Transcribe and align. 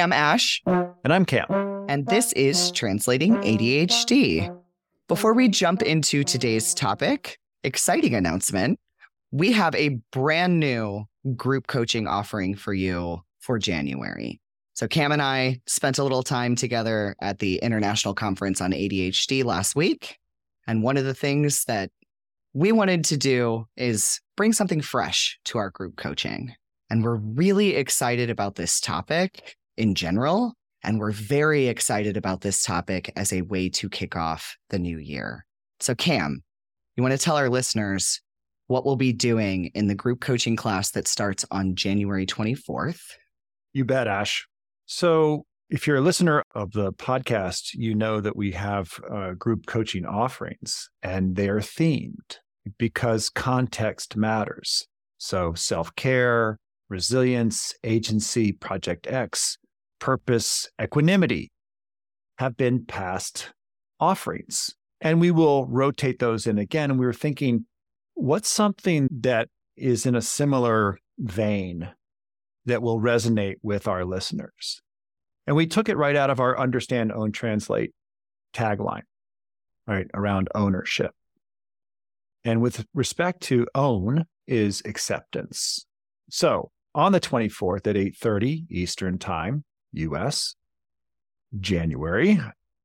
I'm 0.00 0.12
Ash. 0.14 0.62
And 0.66 1.12
I'm 1.12 1.26
Cam. 1.26 1.44
And 1.88 2.06
this 2.06 2.32
is 2.32 2.70
Translating 2.72 3.34
ADHD. 3.34 4.56
Before 5.08 5.34
we 5.34 5.48
jump 5.48 5.82
into 5.82 6.24
today's 6.24 6.72
topic, 6.72 7.38
exciting 7.64 8.14
announcement. 8.14 8.80
We 9.30 9.52
have 9.52 9.74
a 9.74 10.00
brand 10.10 10.58
new 10.58 11.04
group 11.36 11.66
coaching 11.66 12.06
offering 12.06 12.54
for 12.54 12.72
you 12.72 13.20
for 13.40 13.58
January. 13.58 14.40
So, 14.72 14.88
Cam 14.88 15.12
and 15.12 15.20
I 15.20 15.60
spent 15.66 15.98
a 15.98 16.02
little 16.02 16.22
time 16.22 16.56
together 16.56 17.14
at 17.20 17.38
the 17.38 17.56
International 17.58 18.14
Conference 18.14 18.62
on 18.62 18.72
ADHD 18.72 19.44
last 19.44 19.76
week. 19.76 20.16
And 20.66 20.82
one 20.82 20.96
of 20.96 21.04
the 21.04 21.14
things 21.14 21.64
that 21.64 21.90
we 22.54 22.72
wanted 22.72 23.04
to 23.06 23.18
do 23.18 23.66
is 23.76 24.20
bring 24.34 24.54
something 24.54 24.80
fresh 24.80 25.38
to 25.44 25.58
our 25.58 25.68
group 25.68 25.96
coaching. 25.96 26.54
And 26.88 27.04
we're 27.04 27.16
really 27.16 27.76
excited 27.76 28.30
about 28.30 28.54
this 28.54 28.80
topic 28.80 29.56
in 29.80 29.94
general. 29.94 30.54
And 30.82 30.98
we're 30.98 31.10
very 31.10 31.66
excited 31.66 32.16
about 32.16 32.42
this 32.42 32.62
topic 32.62 33.12
as 33.16 33.32
a 33.32 33.42
way 33.42 33.68
to 33.70 33.88
kick 33.88 34.16
off 34.16 34.56
the 34.68 34.78
new 34.78 34.98
year. 34.98 35.44
So, 35.80 35.94
Cam, 35.94 36.42
you 36.96 37.02
want 37.02 37.12
to 37.12 37.18
tell 37.18 37.36
our 37.36 37.48
listeners 37.48 38.20
what 38.66 38.84
we'll 38.84 38.96
be 38.96 39.12
doing 39.12 39.66
in 39.74 39.88
the 39.88 39.94
group 39.94 40.20
coaching 40.20 40.56
class 40.56 40.90
that 40.92 41.08
starts 41.08 41.44
on 41.50 41.74
January 41.74 42.26
24th? 42.26 43.00
You 43.72 43.84
bet, 43.84 44.06
Ash. 44.06 44.46
So, 44.86 45.44
if 45.70 45.86
you're 45.86 45.98
a 45.98 46.02
listener 46.02 46.42
of 46.54 46.72
the 46.72 46.92
podcast, 46.92 47.74
you 47.74 47.94
know 47.94 48.20
that 48.20 48.36
we 48.36 48.52
have 48.52 48.92
uh, 49.10 49.32
group 49.32 49.66
coaching 49.66 50.04
offerings 50.04 50.90
and 51.02 51.36
they 51.36 51.48
are 51.48 51.60
themed 51.60 52.38
because 52.78 53.30
context 53.30 54.16
matters. 54.16 54.86
So, 55.18 55.54
self 55.54 55.94
care, 55.94 56.58
resilience, 56.88 57.74
agency, 57.84 58.52
Project 58.52 59.06
X, 59.06 59.56
purpose, 60.00 60.68
equanimity 60.82 61.52
have 62.38 62.56
been 62.56 62.84
past 62.84 63.52
offerings. 64.00 64.74
And 65.00 65.20
we 65.20 65.30
will 65.30 65.66
rotate 65.66 66.18
those 66.18 66.46
in 66.46 66.58
again. 66.58 66.90
And 66.90 66.98
we 66.98 67.06
were 67.06 67.12
thinking, 67.12 67.66
what's 68.14 68.48
something 68.48 69.08
that 69.20 69.48
is 69.76 70.04
in 70.04 70.14
a 70.14 70.22
similar 70.22 70.98
vein 71.18 71.88
that 72.66 72.82
will 72.82 73.00
resonate 73.00 73.56
with 73.62 73.86
our 73.86 74.04
listeners? 74.04 74.82
And 75.46 75.56
we 75.56 75.66
took 75.66 75.88
it 75.88 75.96
right 75.96 76.16
out 76.16 76.30
of 76.30 76.40
our 76.40 76.58
understand, 76.58 77.12
own, 77.12 77.32
translate 77.32 77.92
tagline, 78.54 79.02
right, 79.86 80.06
around 80.12 80.48
ownership. 80.54 81.12
And 82.44 82.60
with 82.60 82.84
respect 82.94 83.42
to 83.44 83.66
own 83.74 84.24
is 84.46 84.82
acceptance. 84.84 85.86
So 86.30 86.70
on 86.94 87.12
the 87.12 87.20
24th 87.20 87.86
at 87.86 87.96
8:30 87.96 88.66
Eastern 88.70 89.18
Time, 89.18 89.64
US, 89.92 90.54
January. 91.58 92.40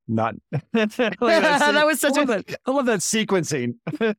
Not 0.07 0.35
that 0.73 1.83
was 1.85 1.99
such 1.99 2.17
I 2.17 2.23
a 2.23 2.25
that, 2.25 2.55
I 2.65 2.71
love 2.71 2.85
that 2.85 2.99
sequencing. 2.99 3.75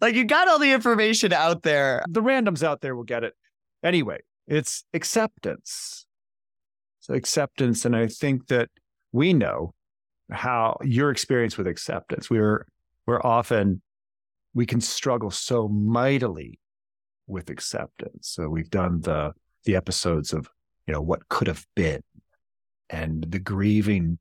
like 0.00 0.14
you 0.14 0.24
got 0.24 0.48
all 0.48 0.58
the 0.58 0.72
information 0.72 1.32
out 1.32 1.62
there. 1.62 2.02
The 2.08 2.22
randoms 2.22 2.62
out 2.62 2.80
there 2.80 2.94
will 2.94 3.04
get 3.04 3.24
it. 3.24 3.34
Anyway, 3.82 4.20
it's 4.46 4.84
acceptance. 4.94 6.06
So 7.00 7.14
acceptance, 7.14 7.84
and 7.84 7.96
I 7.96 8.06
think 8.06 8.46
that 8.48 8.68
we 9.12 9.32
know 9.32 9.74
how 10.30 10.76
your 10.82 11.10
experience 11.10 11.56
with 11.58 11.66
acceptance. 11.66 12.30
We're 12.30 12.66
we're 13.06 13.22
often 13.22 13.82
we 14.54 14.66
can 14.66 14.80
struggle 14.80 15.30
so 15.30 15.68
mightily 15.68 16.58
with 17.26 17.50
acceptance. 17.50 18.28
So 18.28 18.48
we've 18.48 18.70
done 18.70 19.00
the 19.00 19.32
the 19.64 19.76
episodes 19.76 20.32
of 20.32 20.48
you 20.90 20.96
know 20.96 21.00
what 21.00 21.28
could 21.28 21.46
have 21.46 21.64
been 21.76 22.02
and 22.88 23.24
the 23.28 23.38
grieving 23.38 24.18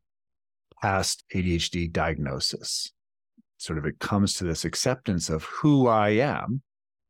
past 0.84 1.24
ADHD 1.34 1.92
diagnosis. 1.92 2.92
Sort 3.58 3.80
of 3.80 3.88
it 3.88 3.98
comes 3.98 4.36
to 4.36 4.44
this 4.44 4.66
acceptance 4.66 5.32
of 5.32 5.46
who 5.46 5.88
I 5.88 6.10
am 6.10 6.62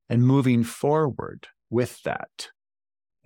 and 0.08 0.26
moving 0.26 0.64
forward 0.64 1.50
with 1.70 2.02
that. 2.04 2.48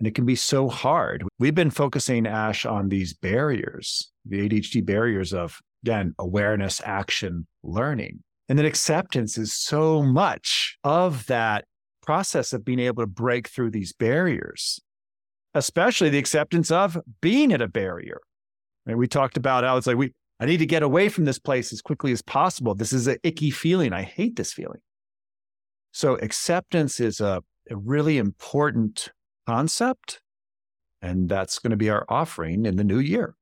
And 0.00 0.08
it 0.08 0.16
can 0.16 0.26
be 0.26 0.34
so 0.34 0.68
hard. 0.68 1.22
We've 1.38 1.54
been 1.54 1.70
focusing, 1.70 2.26
Ash, 2.26 2.66
on 2.66 2.88
these 2.88 3.14
barriers, 3.14 4.10
the 4.26 4.48
ADHD 4.48 4.84
barriers 4.84 5.32
of, 5.32 5.60
again, 5.84 6.16
awareness, 6.18 6.82
action, 6.84 7.46
learning. 7.62 8.24
And 8.48 8.58
then 8.58 8.66
acceptance 8.66 9.38
is 9.38 9.54
so 9.54 10.02
much 10.02 10.78
of 10.82 11.26
that 11.26 11.64
process 12.02 12.52
of 12.52 12.64
being 12.64 12.80
able 12.80 13.04
to 13.04 13.06
break 13.06 13.46
through 13.46 13.70
these 13.70 13.92
barriers 13.92 14.80
especially 15.54 16.10
the 16.10 16.18
acceptance 16.18 16.70
of 16.70 16.98
being 17.20 17.52
at 17.52 17.62
a 17.62 17.68
barrier. 17.68 18.20
And 18.86 18.98
we 18.98 19.06
talked 19.06 19.36
about 19.36 19.64
how 19.64 19.76
it's 19.76 19.86
like 19.86 19.96
we 19.96 20.12
I 20.40 20.46
need 20.46 20.58
to 20.58 20.66
get 20.66 20.82
away 20.82 21.08
from 21.08 21.24
this 21.24 21.38
place 21.38 21.72
as 21.72 21.80
quickly 21.80 22.12
as 22.12 22.20
possible. 22.20 22.74
This 22.74 22.92
is 22.92 23.06
an 23.06 23.18
icky 23.22 23.50
feeling. 23.50 23.92
I 23.92 24.02
hate 24.02 24.36
this 24.36 24.52
feeling. 24.52 24.80
So 25.92 26.16
acceptance 26.16 26.98
is 26.98 27.20
a, 27.20 27.42
a 27.70 27.76
really 27.76 28.18
important 28.18 29.10
concept. 29.46 30.20
And 31.00 31.28
that's 31.28 31.58
going 31.58 31.70
to 31.70 31.76
be 31.76 31.88
our 31.88 32.04
offering 32.08 32.66
in 32.66 32.76
the 32.76 32.84
new 32.84 32.98
year. 32.98 33.36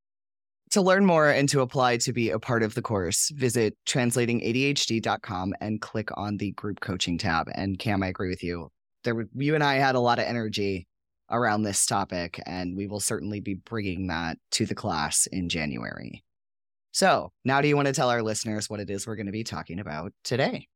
To 0.72 0.82
learn 0.82 1.06
more 1.06 1.28
and 1.28 1.48
to 1.50 1.60
apply 1.60 1.98
to 1.98 2.12
be 2.12 2.30
a 2.30 2.38
part 2.38 2.62
of 2.62 2.74
the 2.74 2.82
course, 2.82 3.30
visit 3.34 3.76
translatingadhd.com 3.86 5.54
and 5.60 5.80
click 5.80 6.10
on 6.14 6.36
the 6.38 6.52
group 6.52 6.80
coaching 6.80 7.18
tab. 7.18 7.48
And 7.54 7.78
Cam, 7.78 8.02
I 8.02 8.08
agree 8.08 8.28
with 8.28 8.42
you. 8.42 8.68
There, 9.04 9.26
you 9.34 9.54
and 9.54 9.64
I 9.64 9.74
had 9.74 9.94
a 9.94 10.00
lot 10.00 10.18
of 10.18 10.26
energy 10.26 10.86
around 11.32 11.62
this 11.62 11.86
topic, 11.86 12.40
and 12.46 12.76
we 12.76 12.86
will 12.86 13.00
certainly 13.00 13.40
be 13.40 13.54
bringing 13.54 14.06
that 14.08 14.38
to 14.52 14.66
the 14.66 14.74
class 14.74 15.26
in 15.26 15.48
January. 15.48 16.22
So, 16.92 17.32
now 17.44 17.60
do 17.62 17.68
you 17.68 17.76
want 17.76 17.88
to 17.88 17.94
tell 17.94 18.10
our 18.10 18.22
listeners 18.22 18.68
what 18.68 18.80
it 18.80 18.90
is 18.90 19.06
we're 19.06 19.16
going 19.16 19.26
to 19.26 19.32
be 19.32 19.44
talking 19.44 19.80
about 19.80 20.12
today? 20.22 20.68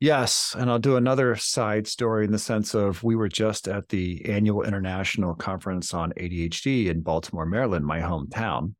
Yes. 0.00 0.54
And 0.58 0.70
I'll 0.70 0.78
do 0.78 0.96
another 0.96 1.36
side 1.36 1.86
story 1.86 2.24
in 2.24 2.32
the 2.32 2.38
sense 2.38 2.74
of 2.74 3.02
we 3.02 3.14
were 3.14 3.28
just 3.28 3.68
at 3.68 3.90
the 3.90 4.24
annual 4.24 4.62
international 4.62 5.34
conference 5.34 5.92
on 5.92 6.12
ADHD 6.14 6.86
in 6.86 7.02
Baltimore, 7.02 7.44
Maryland, 7.44 7.84
my 7.84 8.00
hometown. 8.00 8.74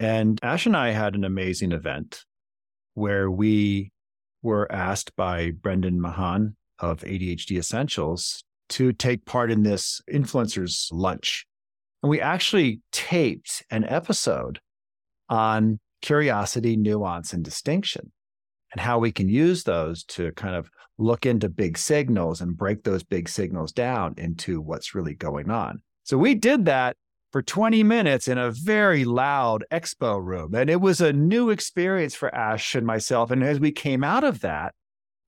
And 0.00 0.40
Ash 0.42 0.66
and 0.66 0.76
I 0.76 0.90
had 0.90 1.14
an 1.14 1.24
amazing 1.24 1.70
event 1.70 2.24
where 2.94 3.30
we 3.30 3.92
were 4.42 4.70
asked 4.70 5.14
by 5.14 5.52
Brendan 5.52 6.00
Mahan 6.00 6.56
of 6.80 7.02
ADHD 7.02 7.56
Essentials 7.56 8.42
to 8.70 8.92
take 8.92 9.24
part 9.24 9.50
in 9.50 9.62
this 9.62 10.00
influencers 10.12 10.88
lunch. 10.92 11.46
And 12.02 12.10
we 12.10 12.20
actually 12.20 12.80
taped 12.92 13.62
an 13.70 13.84
episode 13.84 14.60
on 15.28 15.80
curiosity, 16.02 16.76
nuance, 16.76 17.32
and 17.32 17.44
distinction, 17.44 18.12
and 18.72 18.80
how 18.80 18.98
we 18.98 19.10
can 19.10 19.28
use 19.28 19.64
those 19.64 20.04
to 20.04 20.32
kind 20.32 20.54
of 20.54 20.68
look 20.98 21.26
into 21.26 21.48
big 21.48 21.78
signals 21.78 22.40
and 22.40 22.56
break 22.56 22.84
those 22.84 23.02
big 23.02 23.28
signals 23.28 23.72
down 23.72 24.14
into 24.18 24.60
what's 24.60 24.94
really 24.94 25.14
going 25.14 25.50
on. 25.50 25.82
So 26.04 26.18
we 26.18 26.34
did 26.34 26.66
that 26.66 26.96
for 27.32 27.42
20 27.42 27.82
minutes 27.82 28.28
in 28.28 28.38
a 28.38 28.52
very 28.52 29.04
loud 29.04 29.64
expo 29.72 30.22
room. 30.22 30.54
And 30.54 30.70
it 30.70 30.80
was 30.80 31.00
a 31.00 31.12
new 31.12 31.50
experience 31.50 32.14
for 32.14 32.32
Ash 32.32 32.74
and 32.74 32.86
myself. 32.86 33.30
And 33.30 33.42
as 33.42 33.58
we 33.58 33.72
came 33.72 34.04
out 34.04 34.22
of 34.22 34.40
that, 34.40 34.74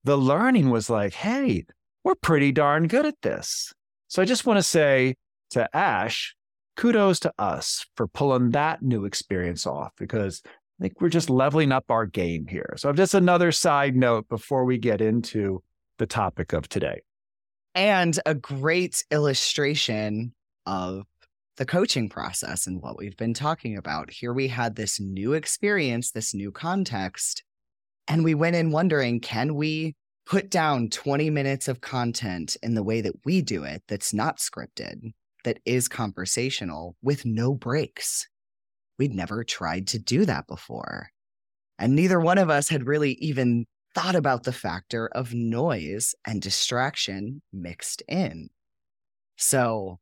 the 0.03 0.17
learning 0.17 0.69
was 0.69 0.89
like, 0.89 1.13
hey, 1.13 1.65
we're 2.07 2.15
pretty 2.15 2.53
darn 2.53 2.87
good 2.87 3.05
at 3.05 3.21
this. 3.21 3.73
So 4.07 4.21
I 4.21 4.25
just 4.25 4.45
want 4.45 4.55
to 4.55 4.63
say 4.63 5.15
to 5.49 5.67
Ash, 5.75 6.37
kudos 6.77 7.19
to 7.19 7.33
us 7.37 7.85
for 7.97 8.07
pulling 8.07 8.51
that 8.51 8.81
new 8.81 9.03
experience 9.03 9.67
off 9.67 9.91
because 9.97 10.41
I 10.45 10.83
think 10.83 11.01
we're 11.01 11.09
just 11.09 11.29
leveling 11.29 11.73
up 11.73 11.83
our 11.89 12.05
game 12.05 12.47
here. 12.47 12.75
So, 12.77 12.93
just 12.93 13.13
another 13.13 13.51
side 13.51 13.97
note 13.97 14.29
before 14.29 14.63
we 14.63 14.77
get 14.77 15.01
into 15.01 15.61
the 15.97 16.05
topic 16.05 16.53
of 16.53 16.69
today. 16.69 17.01
And 17.75 18.17
a 18.25 18.33
great 18.33 19.03
illustration 19.11 20.33
of 20.65 21.03
the 21.57 21.65
coaching 21.65 22.07
process 22.07 22.67
and 22.67 22.81
what 22.81 22.97
we've 22.97 23.17
been 23.17 23.33
talking 23.33 23.75
about. 23.75 24.11
Here 24.11 24.31
we 24.31 24.47
had 24.47 24.77
this 24.77 24.97
new 24.97 25.33
experience, 25.33 26.11
this 26.11 26.33
new 26.33 26.53
context, 26.53 27.43
and 28.07 28.23
we 28.23 28.33
went 28.33 28.55
in 28.55 28.71
wondering 28.71 29.19
can 29.19 29.55
we 29.55 29.95
put 30.27 30.49
down 30.49 30.89
20 30.89 31.29
minutes 31.29 31.69
of 31.69 31.79
content 31.79 32.57
in 32.61 32.75
the 32.75 32.83
way 32.83 32.99
that 32.99 33.15
we 33.23 33.41
do 33.41 33.63
it 33.63 33.81
that's 33.87 34.13
not 34.13 34.39
scripted, 34.39 35.13
that 35.45 35.59
is 35.65 35.87
conversational 35.87 36.97
with 37.01 37.25
no 37.25 37.53
breaks. 37.53 38.27
We'd 38.99 39.13
never 39.13 39.45
tried 39.45 39.87
to 39.87 39.99
do 39.99 40.25
that 40.25 40.45
before. 40.47 41.11
And 41.79 41.95
neither 41.95 42.19
one 42.19 42.37
of 42.37 42.49
us 42.49 42.67
had 42.67 42.87
really 42.87 43.13
even 43.13 43.65
thought 43.95 44.15
about 44.15 44.43
the 44.43 44.51
factor 44.51 45.07
of 45.13 45.33
noise 45.33 46.13
and 46.25 46.41
distraction 46.41 47.41
mixed 47.53 48.03
in. 48.07 48.49
So, 49.37 49.99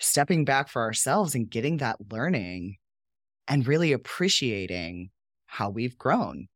stepping 0.00 0.44
back 0.44 0.68
for 0.68 0.82
ourselves 0.82 1.34
and 1.34 1.48
getting 1.48 1.76
that 1.76 1.98
learning 2.10 2.78
and 3.46 3.66
really 3.66 3.92
appreciating 3.92 5.10
how 5.46 5.70
we've 5.70 5.98
grown, 5.98 6.48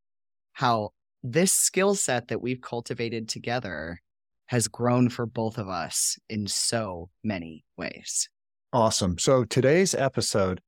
how 0.54 0.90
this 1.22 1.52
skill 1.52 1.94
set 1.94 2.28
that 2.28 2.42
we've 2.42 2.60
cultivated 2.60 3.28
together 3.28 4.00
has 4.46 4.68
grown 4.68 5.08
for 5.08 5.24
both 5.24 5.58
of 5.58 5.68
us 5.68 6.18
in 6.28 6.46
so 6.46 7.08
many 7.22 7.64
ways. 7.76 8.28
Awesome. 8.72 9.18
So 9.18 9.44
today's 9.44 9.94
episode 9.94 10.60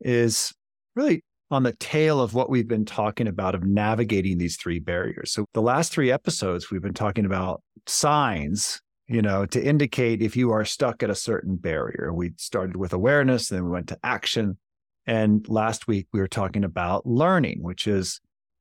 is 0.00 0.52
really 0.94 1.22
on 1.50 1.62
the 1.62 1.72
tail 1.74 2.20
of 2.20 2.34
what 2.34 2.48
we've 2.48 2.68
been 2.68 2.84
talking 2.84 3.26
about 3.26 3.54
of 3.54 3.64
navigating 3.64 4.38
these 4.38 4.56
three 4.56 4.78
barriers. 4.78 5.32
So 5.32 5.46
the 5.52 5.62
last 5.62 5.92
three 5.92 6.12
episodes, 6.12 6.70
we've 6.70 6.82
been 6.82 6.94
talking 6.94 7.26
about 7.26 7.62
signs, 7.86 8.80
you 9.08 9.20
know, 9.20 9.46
to 9.46 9.62
indicate 9.62 10.22
if 10.22 10.36
you 10.36 10.52
are 10.52 10.64
stuck 10.64 11.02
at 11.02 11.10
a 11.10 11.14
certain 11.14 11.56
barrier. 11.56 12.12
We 12.14 12.32
started 12.36 12.76
with 12.76 12.92
awareness, 12.92 13.48
then 13.48 13.64
we 13.64 13.70
went 13.70 13.88
to 13.88 13.98
action. 14.04 14.58
And 15.06 15.48
last 15.48 15.88
week 15.88 16.06
we 16.12 16.20
were 16.20 16.28
talking 16.28 16.62
about 16.62 17.06
learning, 17.06 17.62
which 17.62 17.86
is 17.86 18.20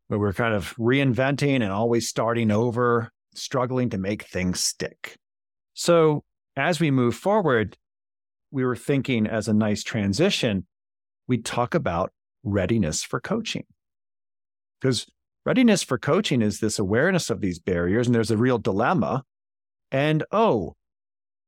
where 0.10 0.20
we're 0.20 0.34
kind 0.34 0.56
of 0.56 0.76
reinventing 0.78 1.62
and 1.62 1.72
always 1.72 2.10
starting 2.10 2.50
over, 2.50 3.12
struggling 3.36 3.92
to 3.92 3.98
make 3.98 4.24
things 4.24 4.60
stick. 4.60 5.16
So 5.76 6.24
as 6.58 6.80
we 6.80 6.90
move 6.90 7.16
forward, 7.16 7.78
we 8.50 8.66
were 8.66 8.76
thinking 8.76 9.28
as 9.28 9.48
a 9.48 9.54
nice 9.54 9.84
transition, 9.84 10.66
we 11.28 11.38
talk 11.38 11.76
about 11.76 12.12
readiness 12.44 13.04
for 13.04 13.20
coaching. 13.20 13.66
Because 14.82 15.06
readiness 15.46 15.84
for 15.84 16.00
coaching 16.00 16.42
is 16.42 16.60
this 16.60 16.80
awareness 16.80 17.30
of 17.30 17.40
these 17.40 17.60
barriers, 17.60 18.08
and 18.08 18.16
there's 18.16 18.32
a 18.32 18.38
real 18.38 18.58
dilemma. 18.58 19.24
And 19.92 20.24
oh, 20.32 20.76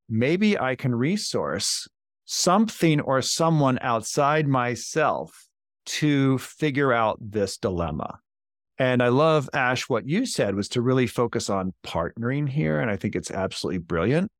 maybe 0.07 0.59
I 0.59 0.75
can 0.75 0.93
resource 0.93 1.87
something 2.25 3.01
or 3.01 3.23
someone 3.23 3.79
outside 3.81 4.47
myself 4.47 5.47
to 5.87 6.37
figure 6.37 6.93
out 6.93 7.17
this 7.19 7.57
dilemma. 7.57 8.19
And 8.77 9.03
I 9.03 9.09
love, 9.09 9.49
Ash, 9.53 9.87
what 9.89 10.07
you 10.07 10.25
said 10.25 10.55
was 10.55 10.69
to 10.69 10.81
really 10.81 11.07
focus 11.07 11.49
on 11.49 11.73
partnering 11.85 12.49
here. 12.49 12.79
And 12.79 12.89
I 12.89 12.95
think 12.95 13.15
it's 13.15 13.29
absolutely 13.29 13.79
brilliant 13.79 14.31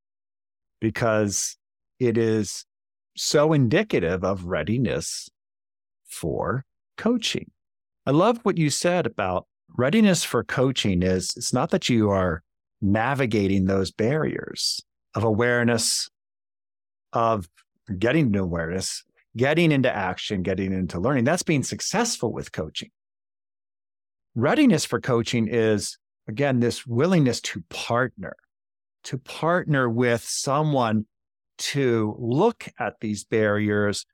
because 0.80 1.56
it 2.00 2.18
is 2.18 2.64
so 3.16 3.52
indicative 3.52 4.24
of 4.24 4.46
readiness 4.46 5.28
for 6.08 6.64
coaching. 6.96 7.50
I 8.04 8.10
love 8.10 8.40
what 8.42 8.58
you 8.58 8.68
said 8.70 9.06
about 9.06 9.46
readiness 9.76 10.24
for 10.24 10.42
coaching 10.42 11.02
is 11.02 11.32
it's 11.36 11.52
not 11.52 11.70
that 11.70 11.88
you 11.88 12.10
are 12.10 12.42
navigating 12.80 13.66
those 13.66 13.92
barriers 13.92 14.82
of 15.14 15.24
awareness 15.24 16.10
of 17.12 17.48
getting 17.98 18.32
to 18.32 18.40
awareness, 18.40 19.04
getting 19.36 19.70
into 19.72 19.94
action, 19.94 20.42
getting 20.42 20.72
into 20.72 20.98
learning. 20.98 21.24
That's 21.24 21.42
being 21.42 21.62
successful 21.62 22.32
with 22.32 22.52
coaching. 22.52 22.90
Readiness 24.34 24.84
for 24.84 25.00
coaching 25.00 25.48
is 25.48 25.98
again 26.28 26.60
this 26.60 26.86
willingness 26.86 27.40
to 27.42 27.62
partner, 27.68 28.34
to 29.04 29.18
partner 29.18 29.88
with 29.88 30.22
someone 30.22 31.06
to 31.58 32.16
look 32.18 32.68
at 32.78 32.94
these 33.00 33.24
barriers, 33.24 34.06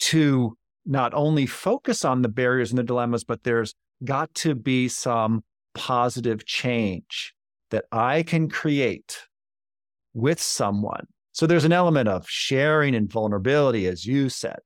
to 0.00 0.56
not 0.84 1.14
only 1.14 1.46
focus 1.46 2.04
on 2.04 2.22
the 2.22 2.28
barriers 2.28 2.70
and 2.70 2.78
the 2.78 2.82
dilemmas, 2.82 3.24
but 3.24 3.44
there's 3.44 3.74
got 4.04 4.34
to 4.34 4.54
be 4.54 4.88
some 4.88 5.44
positive 5.74 6.44
change 6.46 7.34
that 7.70 7.84
I 7.92 8.22
can 8.22 8.48
create 8.48 9.18
with 10.14 10.40
someone. 10.40 11.06
So 11.32 11.46
there's 11.46 11.64
an 11.64 11.72
element 11.72 12.08
of 12.08 12.28
sharing 12.28 12.94
and 12.94 13.10
vulnerability, 13.10 13.86
as 13.86 14.04
you 14.04 14.28
said. 14.28 14.58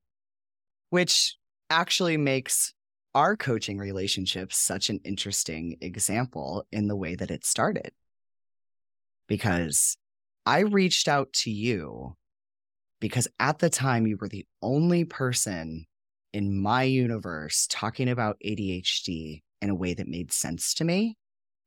Which 0.90 1.36
actually 1.70 2.16
makes 2.16 2.73
our 3.14 3.36
coaching 3.36 3.78
relationship 3.78 4.52
such 4.52 4.90
an 4.90 5.00
interesting 5.04 5.76
example 5.80 6.66
in 6.72 6.88
the 6.88 6.96
way 6.96 7.14
that 7.14 7.30
it 7.30 7.44
started. 7.44 7.92
Because 9.28 9.96
I 10.44 10.60
reached 10.60 11.08
out 11.08 11.32
to 11.44 11.50
you 11.50 12.16
because 13.00 13.28
at 13.38 13.58
the 13.58 13.70
time 13.70 14.06
you 14.06 14.16
were 14.20 14.28
the 14.28 14.46
only 14.62 15.04
person 15.04 15.86
in 16.32 16.60
my 16.60 16.82
universe 16.82 17.66
talking 17.70 18.08
about 18.08 18.36
ADHD 18.44 19.42
in 19.62 19.70
a 19.70 19.74
way 19.74 19.94
that 19.94 20.08
made 20.08 20.32
sense 20.32 20.74
to 20.74 20.84
me. 20.84 21.16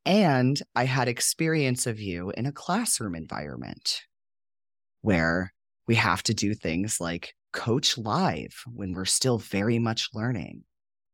And 0.06 0.62
I 0.76 0.86
had 0.86 1.08
experience 1.08 1.88
of 1.88 2.00
you 2.00 2.32
in 2.32 2.46
a 2.46 2.52
classroom 2.52 3.16
environment 3.16 4.02
where 5.02 5.54
we 5.88 5.96
have 5.96 6.24
to 6.24 6.34
do 6.34 6.54
things 6.54 7.00
like 7.00 7.34
coach 7.54 7.98
live 7.98 8.54
when 8.66 8.94
we're 8.94 9.06
still 9.06 9.38
very 9.38 9.80
much 9.80 10.10
learning, 10.14 10.64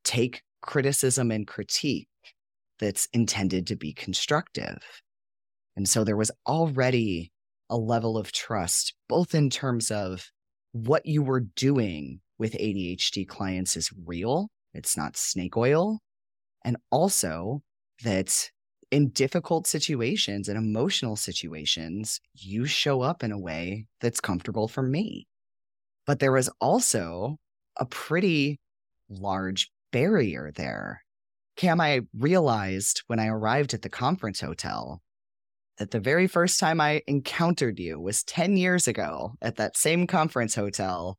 take 0.03 0.41
criticism 0.61 1.31
and 1.31 1.47
critique 1.47 2.07
that's 2.79 3.07
intended 3.13 3.67
to 3.67 3.75
be 3.75 3.93
constructive. 3.93 4.79
And 5.75 5.87
so 5.87 6.03
there 6.03 6.17
was 6.17 6.31
already 6.47 7.31
a 7.69 7.77
level 7.77 8.17
of 8.17 8.31
trust, 8.31 8.93
both 9.09 9.33
in 9.33 9.49
terms 9.49 9.89
of 9.89 10.31
what 10.71 11.05
you 11.05 11.23
were 11.23 11.41
doing 11.55 12.19
with 12.37 12.53
ADHD 12.53 13.27
clients 13.27 13.77
is 13.77 13.91
real, 14.05 14.49
it's 14.73 14.97
not 14.97 15.17
snake 15.17 15.55
oil. 15.55 15.99
And 16.65 16.77
also 16.91 17.61
that 18.03 18.49
in 18.91 19.09
difficult 19.09 19.65
situations 19.65 20.47
and 20.47 20.57
emotional 20.57 21.15
situations, 21.15 22.19
you 22.33 22.65
show 22.65 23.01
up 23.01 23.23
in 23.23 23.31
a 23.31 23.39
way 23.39 23.85
that's 24.01 24.19
comfortable 24.19 24.67
for 24.67 24.83
me. 24.83 25.27
But 26.05 26.19
there 26.19 26.31
was 26.31 26.49
also 26.59 27.37
a 27.77 27.85
pretty 27.85 28.59
large 29.09 29.71
barrier 29.93 30.51
there. 30.53 31.05
Cam, 31.55 31.79
I 31.79 32.01
realized 32.17 33.03
when 33.07 33.19
I 33.19 33.27
arrived 33.27 33.73
at 33.73 33.83
the 33.83 33.89
conference 33.89 34.41
hotel 34.41 35.01
that 35.77 35.91
the 35.91 35.99
very 35.99 36.27
first 36.27 36.59
time 36.59 36.81
I 36.81 37.01
encountered 37.07 37.79
you 37.79 37.99
was 37.99 38.23
10 38.23 38.57
years 38.57 38.87
ago 38.87 39.35
at 39.41 39.55
that 39.55 39.77
same 39.77 40.07
conference 40.07 40.55
hotel 40.55 41.17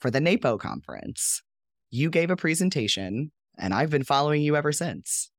for 0.00 0.10
the 0.10 0.20
NAPO 0.20 0.58
conference. 0.58 1.42
You 1.90 2.10
gave 2.10 2.30
a 2.30 2.36
presentation, 2.36 3.32
and 3.58 3.72
I've 3.72 3.90
been 3.90 4.04
following 4.04 4.42
you 4.42 4.54
ever 4.54 4.72
since. 4.72 5.30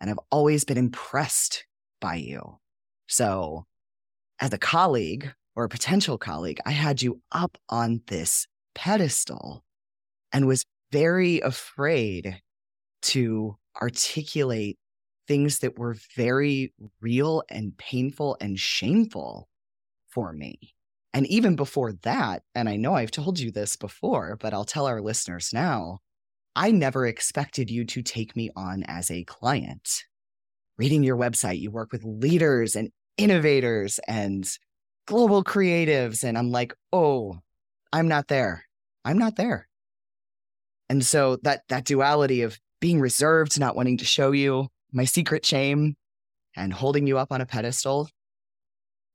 And 0.00 0.10
I've 0.10 0.20
always 0.30 0.64
been 0.64 0.78
impressed 0.78 1.66
by 2.00 2.16
you. 2.16 2.58
So, 3.06 3.66
as 4.40 4.52
a 4.52 4.58
colleague 4.58 5.32
or 5.54 5.64
a 5.64 5.68
potential 5.68 6.18
colleague, 6.18 6.58
I 6.66 6.72
had 6.72 7.02
you 7.02 7.20
up 7.32 7.58
on 7.68 8.00
this 8.06 8.46
pedestal 8.74 9.62
and 10.32 10.46
was 10.46 10.64
very 10.94 11.40
afraid 11.40 12.40
to 13.02 13.56
articulate 13.82 14.78
things 15.26 15.58
that 15.58 15.76
were 15.76 15.96
very 16.14 16.72
real 17.00 17.42
and 17.50 17.76
painful 17.76 18.36
and 18.40 18.60
shameful 18.60 19.48
for 20.06 20.32
me. 20.32 20.56
And 21.12 21.26
even 21.26 21.56
before 21.56 21.94
that, 22.04 22.44
and 22.54 22.68
I 22.68 22.76
know 22.76 22.94
I've 22.94 23.10
told 23.10 23.40
you 23.40 23.50
this 23.50 23.74
before, 23.74 24.36
but 24.40 24.54
I'll 24.54 24.64
tell 24.64 24.86
our 24.86 25.00
listeners 25.00 25.50
now, 25.52 25.98
I 26.54 26.70
never 26.70 27.06
expected 27.06 27.72
you 27.72 27.84
to 27.86 28.00
take 28.00 28.36
me 28.36 28.50
on 28.54 28.84
as 28.84 29.10
a 29.10 29.24
client. 29.24 30.04
Reading 30.78 31.02
your 31.02 31.16
website, 31.16 31.58
you 31.58 31.72
work 31.72 31.90
with 31.90 32.04
leaders 32.04 32.76
and 32.76 32.90
innovators 33.16 33.98
and 34.06 34.48
global 35.06 35.42
creatives. 35.42 36.22
And 36.22 36.38
I'm 36.38 36.52
like, 36.52 36.72
oh, 36.92 37.40
I'm 37.92 38.06
not 38.06 38.28
there. 38.28 38.64
I'm 39.04 39.18
not 39.18 39.34
there. 39.34 39.66
And 40.88 41.04
so 41.04 41.36
that 41.42 41.62
that 41.68 41.84
duality 41.84 42.42
of 42.42 42.58
being 42.80 43.00
reserved, 43.00 43.58
not 43.58 43.76
wanting 43.76 43.98
to 43.98 44.04
show 44.04 44.32
you 44.32 44.68
my 44.92 45.04
secret 45.04 45.44
shame 45.44 45.96
and 46.56 46.72
holding 46.72 47.06
you 47.06 47.18
up 47.18 47.32
on 47.32 47.40
a 47.40 47.46
pedestal 47.46 48.08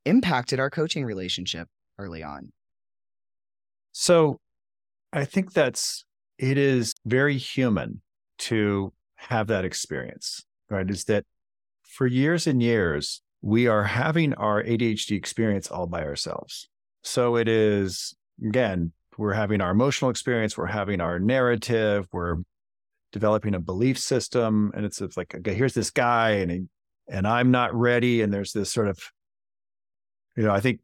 impacted 0.05 0.59
our 0.59 0.69
coaching 0.69 1.05
relationship 1.05 1.67
early 1.97 2.23
on. 2.23 2.51
So 3.91 4.39
I 5.13 5.25
think 5.25 5.53
that's 5.53 6.05
it 6.37 6.57
is 6.57 6.93
very 7.05 7.37
human 7.37 8.01
to 8.39 8.93
have 9.15 9.47
that 9.47 9.65
experience, 9.65 10.43
right? 10.69 10.89
Is 10.89 11.03
that 11.05 11.25
for 11.83 12.07
years 12.07 12.47
and 12.47 12.61
years, 12.63 13.21
we 13.41 13.67
are 13.67 13.83
having 13.83 14.33
our 14.35 14.63
ADHD 14.63 15.11
experience 15.11 15.67
all 15.67 15.87
by 15.87 16.03
ourselves. 16.03 16.69
So 17.03 17.35
it 17.35 17.47
is, 17.47 18.15
again, 18.45 18.93
we're 19.19 19.33
having 19.33 19.59
our 19.59 19.71
emotional 19.71 20.09
experience, 20.09 20.57
we're 20.57 20.65
having 20.65 21.01
our 21.01 21.19
narrative, 21.19 22.07
we're 22.13 22.37
developing 23.11 23.53
a 23.53 23.59
belief 23.59 23.99
system. 23.99 24.71
And 24.73 24.85
it's, 24.85 25.01
it's 25.01 25.17
like, 25.17 25.35
okay, 25.35 25.53
here's 25.53 25.73
this 25.73 25.91
guy 25.91 26.31
and, 26.31 26.49
he, 26.49 26.61
and 27.09 27.27
I'm 27.27 27.51
not 27.51 27.75
ready. 27.75 28.21
And 28.21 28.33
there's 28.33 28.53
this 28.53 28.71
sort 28.71 28.87
of, 28.87 28.97
you 30.37 30.43
know, 30.43 30.53
I 30.53 30.61
think 30.61 30.79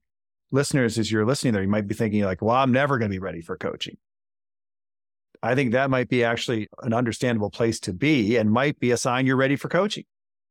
listeners, 0.52 0.98
as 1.00 1.10
you're 1.10 1.26
listening 1.26 1.54
there, 1.54 1.64
you 1.64 1.70
might 1.70 1.88
be 1.88 1.96
thinking 1.96 2.24
like, 2.24 2.42
well, 2.42 2.58
I'm 2.58 2.74
never 2.74 2.98
going 2.98 3.10
to 3.10 3.16
be 3.16 3.20
ready 3.20 3.40
for 3.40 3.56
coaching. 3.56 3.96
I 5.42 5.56
think 5.56 5.72
that 5.72 5.90
might 5.90 6.10
be 6.10 6.26
actually 6.26 6.68
an 6.82 6.94
understandable 6.94 7.50
place 7.50 7.80
to 7.82 7.94
be 7.94 8.36
and 8.36 8.52
might 8.52 8.80
be 8.80 8.92
a 8.92 8.98
sign 8.98 9.26
you're 9.26 9.38
ready 9.38 9.56
for 9.56 9.70
coaching. 9.70 10.04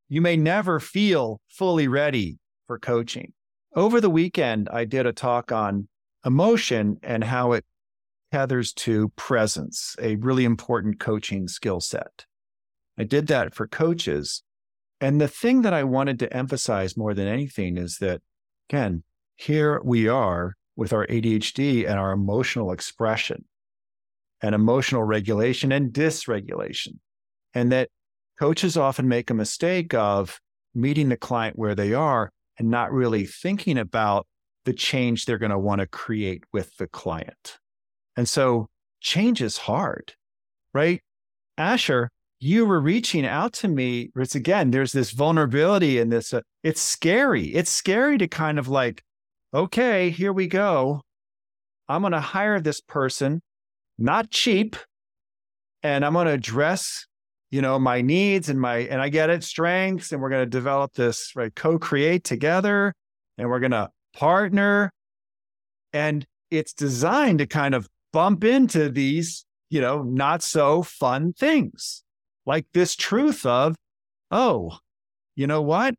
You 0.09 0.23
may 0.23 0.39
never 0.39 0.81
feel 0.81 1.43
fully 1.49 1.87
ready 1.87 2.39
for 2.67 2.79
coaching. 2.79 3.35
Over 3.77 4.01
the 4.01 4.09
weekend, 4.09 4.71
I 4.73 4.87
did 4.87 5.05
a 5.05 5.13
talk 5.13 5.53
on 5.53 5.89
emotion 6.25 6.97
and 7.03 7.25
how 7.25 7.53
it 7.53 7.67
tethers 8.35 8.73
to 8.73 9.11
presence, 9.11 9.95
a 10.01 10.17
really 10.17 10.45
important 10.45 10.99
coaching 10.99 11.47
skill 11.47 11.81
set. 11.81 12.27
I 12.99 13.05
did 13.05 13.29
that 13.29 13.55
for 13.55 13.69
coaches. 13.69 14.43
And 15.01 15.21
the 15.21 15.29
thing 15.29 15.63
that 15.63 15.73
I 15.73 15.85
wanted 15.85 16.19
to 16.19 16.37
emphasize 16.37 16.97
more 16.97 17.15
than 17.15 17.29
anything 17.29 17.77
is 17.77 17.99
that, 17.99 18.23
again, 18.69 19.05
here 19.37 19.81
we 19.85 20.09
are 20.09 20.57
with 20.75 20.93
our 20.93 21.07
ADHD 21.07 21.89
and 21.89 21.99
our 21.99 22.13
emotional 22.13 22.73
expression. 22.73 23.45
and 24.45 24.55
emotional 24.55 25.03
regulation 25.03 25.73
and 25.73 25.93
dysregulation. 25.93 26.99
And 27.55 27.73
that 27.73 27.89
coaches 28.39 28.77
often 28.77 29.09
make 29.09 29.31
a 29.31 29.35
mistake 29.35 29.95
of 29.95 30.39
meeting 30.75 31.09
the 31.09 31.17
client 31.17 31.59
where 31.59 31.75
they 31.75 31.95
are 31.95 32.31
and 32.59 32.69
not 32.69 32.93
really 32.93 33.25
thinking 33.25 33.79
about 33.79 34.27
the 34.65 34.75
change 34.75 35.25
they're 35.25 35.39
going 35.39 35.51
to 35.51 35.59
want 35.59 35.81
to 35.81 35.87
create 35.87 36.45
with 36.53 36.77
the 36.77 36.87
client. 36.87 37.59
And 38.17 38.29
so 38.29 38.69
change 39.01 39.43
is 39.43 39.59
hard, 39.59 40.15
right? 40.73 41.01
Asher, 41.59 42.11
you 42.41 42.67
were 42.67 42.81
reaching 42.81 43.27
out 43.27 43.53
to 43.55 43.69
me. 43.69 44.11
It's 44.17 44.35
again, 44.35 44.71
there's 44.71 44.93
this 44.93 45.11
vulnerability 45.11 45.99
and 45.99 46.13
this, 46.13 46.33
uh, 46.35 46.41
it's 46.63 46.81
scary. 46.81 47.47
It's 47.55 47.71
scary 47.71 48.19
to 48.19 48.29
kind 48.29 48.59
of 48.59 48.69
like, 48.69 49.03
okay, 49.53 50.11
here 50.11 50.33
we 50.33 50.47
go. 50.47 51.01
I'm 51.89 52.03
going 52.03 52.13
to 52.13 52.21
hire 52.21 52.61
this 52.61 52.81
person, 52.81 53.43
not 53.99 54.31
cheap, 54.31 54.77
and 55.83 56.05
I'm 56.05 56.15
going 56.15 56.27
to 56.27 56.33
address 56.33 57.07
you 57.55 57.63
know 57.63 57.79
my 57.79 58.01
needs 58.01 58.49
and 58.49 58.61
my 58.61 58.79
and 58.79 59.01
i 59.01 59.09
get 59.09 59.31
it 59.31 59.45
strengths 59.45 60.11
and 60.11 60.21
we're 60.21 60.29
going 60.29 60.43
to 60.43 60.51
develop 60.51 60.93
this 60.95 61.31
right 61.37 61.55
co-create 61.55 62.25
together 62.25 62.93
and 63.39 63.49
we're 63.49 63.61
going 63.61 63.71
to 63.71 63.89
partner 64.13 64.91
and 65.93 66.27
it's 66.51 66.73
designed 66.73 67.39
to 67.39 67.47
kind 67.47 67.73
of 67.73 67.89
bump 68.15 68.45
into 68.45 68.89
these 68.89 69.45
you 69.71 69.81
know 69.81 70.03
not 70.05 70.41
so 70.41 70.83
fun 70.85 71.33
things. 71.33 72.05
Like 72.47 72.67
this 72.73 72.95
truth 72.95 73.45
of 73.45 73.75
oh 74.31 74.79
you 75.35 75.49
know 75.49 75.61
what? 75.61 75.97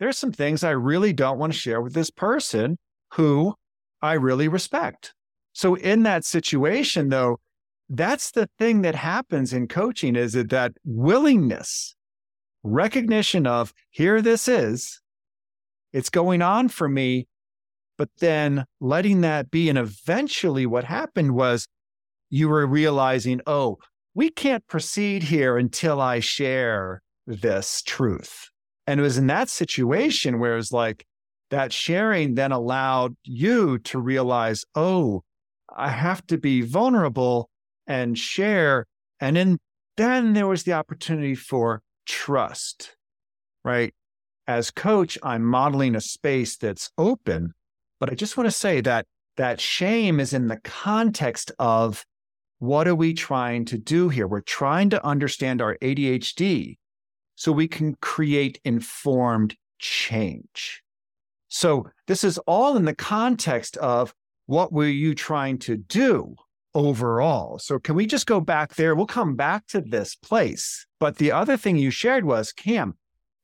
There's 0.00 0.18
some 0.18 0.32
things 0.32 0.64
i 0.64 0.70
really 0.70 1.12
don't 1.12 1.38
want 1.38 1.52
to 1.52 1.58
share 1.58 1.80
with 1.80 1.94
this 1.94 2.10
person 2.10 2.76
who 3.12 3.54
i 4.02 4.14
really 4.14 4.48
respect. 4.48 5.14
So 5.52 5.76
in 5.76 6.02
that 6.02 6.24
situation 6.24 7.08
though 7.08 7.38
that's 7.88 8.32
the 8.32 8.48
thing 8.58 8.82
that 8.82 8.96
happens 8.96 9.52
in 9.52 9.68
coaching 9.68 10.16
is 10.16 10.34
it 10.34 10.50
that 10.50 10.72
willingness, 10.84 11.94
recognition 12.64 13.46
of 13.46 13.72
here 13.90 14.20
this 14.20 14.48
is, 14.48 15.00
it's 15.92 16.10
going 16.10 16.42
on 16.42 16.68
for 16.68 16.88
me, 16.88 17.28
but 17.96 18.08
then 18.18 18.64
letting 18.80 19.20
that 19.22 19.50
be. 19.50 19.68
And 19.68 19.78
eventually 19.78 20.66
what 20.66 20.84
happened 20.84 21.34
was 21.34 21.66
you 22.30 22.48
were 22.48 22.66
realizing, 22.66 23.40
oh, 23.46 23.78
we 24.14 24.30
can't 24.30 24.66
proceed 24.66 25.24
here 25.24 25.56
until 25.56 26.00
I 26.00 26.20
share 26.20 27.02
this 27.26 27.82
truth. 27.82 28.48
And 28.86 29.00
it 29.00 29.02
was 29.02 29.18
in 29.18 29.26
that 29.28 29.48
situation 29.48 30.38
where 30.38 30.54
it 30.54 30.56
was 30.56 30.72
like 30.72 31.06
that 31.50 31.72
sharing 31.72 32.34
then 32.34 32.52
allowed 32.52 33.16
you 33.24 33.78
to 33.78 33.98
realize, 33.98 34.64
oh, 34.74 35.22
I 35.74 35.88
have 35.88 36.26
to 36.26 36.38
be 36.38 36.62
vulnerable 36.62 37.50
and 37.86 38.18
share. 38.18 38.86
And 39.20 39.36
then, 39.36 39.58
then 39.96 40.32
there 40.32 40.46
was 40.46 40.64
the 40.64 40.72
opportunity 40.72 41.34
for 41.34 41.82
trust, 42.06 42.96
right? 43.64 43.94
As 44.46 44.70
coach, 44.70 45.16
I'm 45.22 45.44
modeling 45.44 45.96
a 45.96 46.00
space 46.00 46.56
that's 46.56 46.90
open, 46.98 47.54
but 48.00 48.10
I 48.10 48.14
just 48.14 48.36
want 48.36 48.46
to 48.46 48.52
say 48.52 48.80
that 48.82 49.06
that 49.36 49.60
shame 49.60 50.20
is 50.20 50.32
in 50.32 50.48
the 50.48 50.60
context 50.60 51.50
of 51.58 52.04
what 52.58 52.86
are 52.86 52.94
we 52.94 53.12
trying 53.14 53.64
to 53.66 53.78
do 53.78 54.08
here? 54.08 54.26
We're 54.26 54.40
trying 54.40 54.90
to 54.90 55.04
understand 55.04 55.60
our 55.60 55.76
ADHD 55.82 56.78
so 57.34 57.52
we 57.52 57.68
can 57.68 57.96
create 58.00 58.60
informed 58.64 59.56
change. 59.78 60.82
So 61.48 61.86
this 62.06 62.24
is 62.24 62.38
all 62.38 62.76
in 62.76 62.84
the 62.84 62.94
context 62.94 63.76
of 63.78 64.14
what 64.46 64.72
were 64.72 64.86
you 64.86 65.14
trying 65.14 65.58
to 65.60 65.76
do? 65.76 66.36
overall. 66.74 67.58
So, 67.58 67.78
can 67.78 67.94
we 67.94 68.06
just 68.06 68.26
go 68.26 68.40
back 68.40 68.74
there? 68.74 68.94
We'll 68.94 69.06
come 69.06 69.36
back 69.36 69.66
to 69.68 69.80
this 69.80 70.16
place. 70.16 70.86
But 70.98 71.16
the 71.16 71.32
other 71.32 71.56
thing 71.56 71.76
you 71.76 71.90
shared 71.90 72.24
was 72.24 72.52
Cam, 72.52 72.96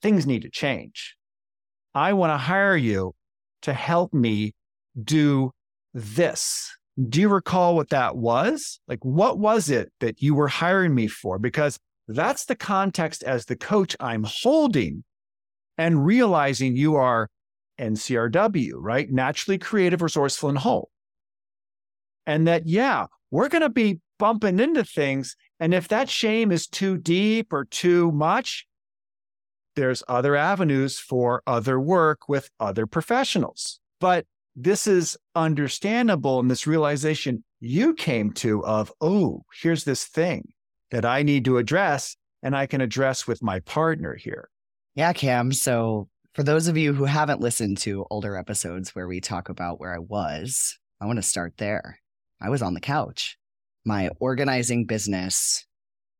things 0.02 0.26
need 0.26 0.42
to 0.42 0.50
change. 0.50 1.16
I 1.94 2.12
want 2.12 2.30
to 2.32 2.36
hire 2.36 2.76
you 2.76 3.14
to 3.62 3.72
help 3.72 4.12
me 4.12 4.54
do 5.02 5.52
this. 5.94 6.70
Do 7.08 7.20
you 7.20 7.28
recall 7.28 7.76
what 7.76 7.90
that 7.90 8.16
was? 8.16 8.80
Like, 8.88 9.04
what 9.04 9.38
was 9.38 9.70
it 9.70 9.92
that 10.00 10.20
you 10.20 10.34
were 10.34 10.48
hiring 10.48 10.94
me 10.94 11.06
for? 11.06 11.38
Because 11.38 11.78
that's 12.08 12.44
the 12.44 12.56
context 12.56 13.22
as 13.22 13.46
the 13.46 13.56
coach 13.56 13.96
I'm 14.00 14.24
holding 14.24 15.04
and 15.78 16.04
realizing 16.04 16.76
you 16.76 16.96
are 16.96 17.28
NCRW, 17.80 18.72
right? 18.74 19.10
Naturally 19.10 19.58
creative, 19.58 20.02
resourceful, 20.02 20.50
and 20.50 20.58
whole. 20.58 20.90
And 22.26 22.46
that, 22.46 22.66
yeah, 22.66 23.06
we're 23.30 23.48
going 23.48 23.62
to 23.62 23.70
be 23.70 24.00
bumping 24.18 24.60
into 24.60 24.84
things. 24.84 25.36
And 25.58 25.72
if 25.72 25.88
that 25.88 26.10
shame 26.10 26.52
is 26.52 26.66
too 26.66 26.98
deep 26.98 27.52
or 27.52 27.64
too 27.64 28.12
much, 28.12 28.66
there's 29.76 30.02
other 30.08 30.36
avenues 30.36 30.98
for 30.98 31.42
other 31.46 31.80
work 31.80 32.28
with 32.28 32.50
other 32.58 32.86
professionals. 32.86 33.80
But 34.00 34.26
this 34.56 34.86
is 34.86 35.16
understandable. 35.34 36.40
And 36.40 36.50
this 36.50 36.66
realization 36.66 37.44
you 37.60 37.94
came 37.94 38.32
to 38.32 38.64
of, 38.64 38.92
oh, 39.00 39.42
here's 39.60 39.84
this 39.84 40.04
thing 40.04 40.52
that 40.90 41.04
I 41.04 41.22
need 41.22 41.44
to 41.44 41.58
address 41.58 42.16
and 42.42 42.56
I 42.56 42.66
can 42.66 42.80
address 42.80 43.26
with 43.26 43.42
my 43.42 43.60
partner 43.60 44.14
here. 44.14 44.48
Yeah, 44.94 45.12
Cam. 45.12 45.52
So 45.52 46.08
for 46.34 46.42
those 46.42 46.68
of 46.68 46.76
you 46.76 46.94
who 46.94 47.04
haven't 47.04 47.40
listened 47.40 47.78
to 47.78 48.06
older 48.10 48.36
episodes 48.36 48.94
where 48.94 49.06
we 49.06 49.20
talk 49.20 49.48
about 49.48 49.78
where 49.78 49.94
I 49.94 49.98
was, 49.98 50.78
I 51.00 51.06
want 51.06 51.18
to 51.18 51.22
start 51.22 51.54
there. 51.58 51.98
I 52.40 52.48
was 52.48 52.62
on 52.62 52.74
the 52.74 52.80
couch. 52.80 53.36
My 53.84 54.10
organizing 54.20 54.86
business 54.86 55.64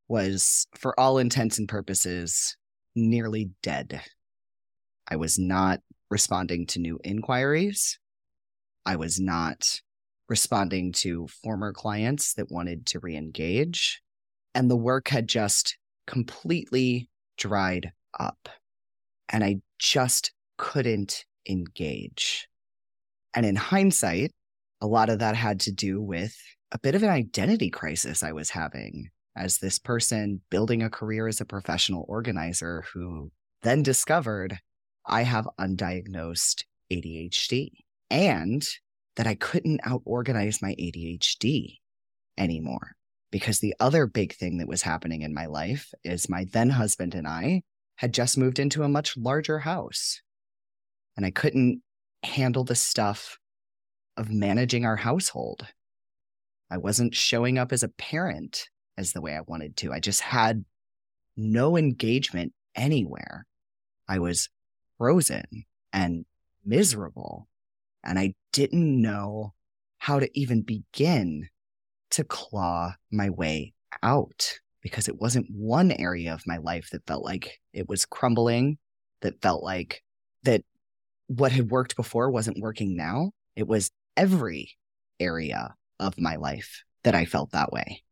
was, 0.09 0.67
for 0.75 0.99
all 0.99 1.19
intents 1.19 1.59
and 1.59 1.69
purposes, 1.69 2.57
nearly 3.01 3.51
dead. 3.63 4.03
I 5.09 5.17
was 5.17 5.39
not 5.39 5.81
responding 6.11 6.67
to 6.67 6.79
new 6.79 6.99
inquiries. 7.03 7.99
I 8.87 8.97
was 8.97 9.19
not 9.19 9.81
responding 10.29 10.93
to 10.93 11.27
former 11.43 11.73
clients 11.73 12.35
that 12.35 12.51
wanted 12.51 12.87
to 12.87 13.01
re 13.01 13.17
engage. 13.17 14.01
And 14.55 14.71
the 14.71 14.77
work 14.77 15.09
had 15.09 15.29
just 15.29 15.77
completely 16.07 17.09
dried 17.37 17.93
up. 18.19 18.49
And 19.29 19.45
I 19.45 19.57
just 19.79 20.33
couldn't 20.57 21.25
engage. 21.49 22.49
And 23.35 23.47
in 23.47 23.57
hindsight, 23.57 24.33
a 24.81 24.87
lot 24.87 25.09
of 25.09 25.19
that 25.21 25.37
had 25.37 25.61
to 25.61 25.73
do 25.73 26.01
with 26.01 26.37
a 26.73 26.79
bit 26.79 26.95
of 26.95 27.03
an 27.03 27.11
identity 27.11 27.71
crisis 27.71 28.23
I 28.23 28.33
was 28.33 28.51
having 28.51 29.11
as 29.37 29.59
this 29.59 29.79
person 29.79 30.41
building 30.51 30.83
a 30.83 30.91
career 30.91 31.29
as 31.29 31.41
a 31.41 31.45
professional 31.45 32.05
organizer 32.09 32.85
who 32.93 33.31
then 33.63 33.83
discovered 33.83 34.59
I 35.07 35.23
have 35.23 35.49
undiagnosed 35.59 36.65
ADHD 36.93 37.71
and 38.11 38.67
that 39.17 39.27
I 39.27 39.35
couldn't 39.35 39.81
out 39.85 40.03
organize 40.05 40.63
my 40.63 40.75
ADHD 40.75 41.79
anymore. 42.37 42.93
Because 43.31 43.61
the 43.61 43.75
other 43.79 44.07
big 44.07 44.35
thing 44.35 44.59
that 44.59 44.67
was 44.67 44.83
happening 44.83 45.23
in 45.23 45.33
my 45.33 45.47
life 45.47 45.93
is 46.03 46.29
my 46.29 46.47
then 46.53 46.71
husband 46.71 47.15
and 47.15 47.29
I 47.29 47.63
had 47.97 48.13
just 48.13 48.37
moved 48.37 48.59
into 48.59 48.83
a 48.83 48.89
much 48.89 49.17
larger 49.17 49.61
house. 49.61 50.21
And 51.17 51.25
I 51.25 51.31
couldn't 51.31 51.83
handle 52.25 52.65
the 52.65 52.75
stuff 52.75 53.39
of 54.17 54.31
managing 54.31 54.85
our 54.85 54.97
household. 54.97 55.67
I 56.71 56.79
wasn't 56.79 57.15
showing 57.15 57.57
up 57.57 57.73
as 57.73 57.83
a 57.83 57.89
parent 57.89 58.69
as 59.01 59.13
the 59.13 59.21
way 59.21 59.35
I 59.35 59.41
wanted 59.41 59.77
to. 59.79 59.93
I 59.93 59.99
just 59.99 60.21
had 60.21 60.65
no 61.37 61.77
engagement 61.77 62.53
anywhere. 62.77 63.47
I 64.07 64.19
was 64.19 64.49
frozen 64.99 65.65
and 65.93 66.25
miserable. 66.65 67.49
And 68.05 68.19
I 68.19 68.35
didn't 68.53 69.01
know 69.01 69.55
how 69.99 70.21
to 70.21 70.31
even 70.39 70.63
begin 70.63 71.49
to 72.11 72.25
claw 72.25 72.95
my 73.11 73.31
way 73.31 73.73
out 74.03 74.59
because 74.83 75.09
it 75.09 75.21
wasn't 75.21 75.47
one 75.51 75.93
area 75.93 76.33
of 76.33 76.47
my 76.47 76.59
life 76.59 76.89
that 76.93 77.07
felt 77.07 77.25
like 77.25 77.61
it 77.73 77.89
was 77.89 78.07
crumbling, 78.07 78.79
that 79.21 79.43
felt 79.43 79.63
like 79.63 80.03
that 80.43 80.63
what 81.27 81.53
had 81.53 81.71
worked 81.71 81.97
before 81.97 82.31
wasn't 82.31 82.61
working 82.61 82.97
now. 82.97 83.33
It 83.57 83.67
was 83.67 83.91
every 84.17 84.77
area 85.19 85.75
of 85.99 86.19
my 86.19 86.37
life 86.37 86.83
that 87.05 87.15
I 87.15 87.25
felt 87.25 87.53
that 87.53 87.73
way. 87.73 88.03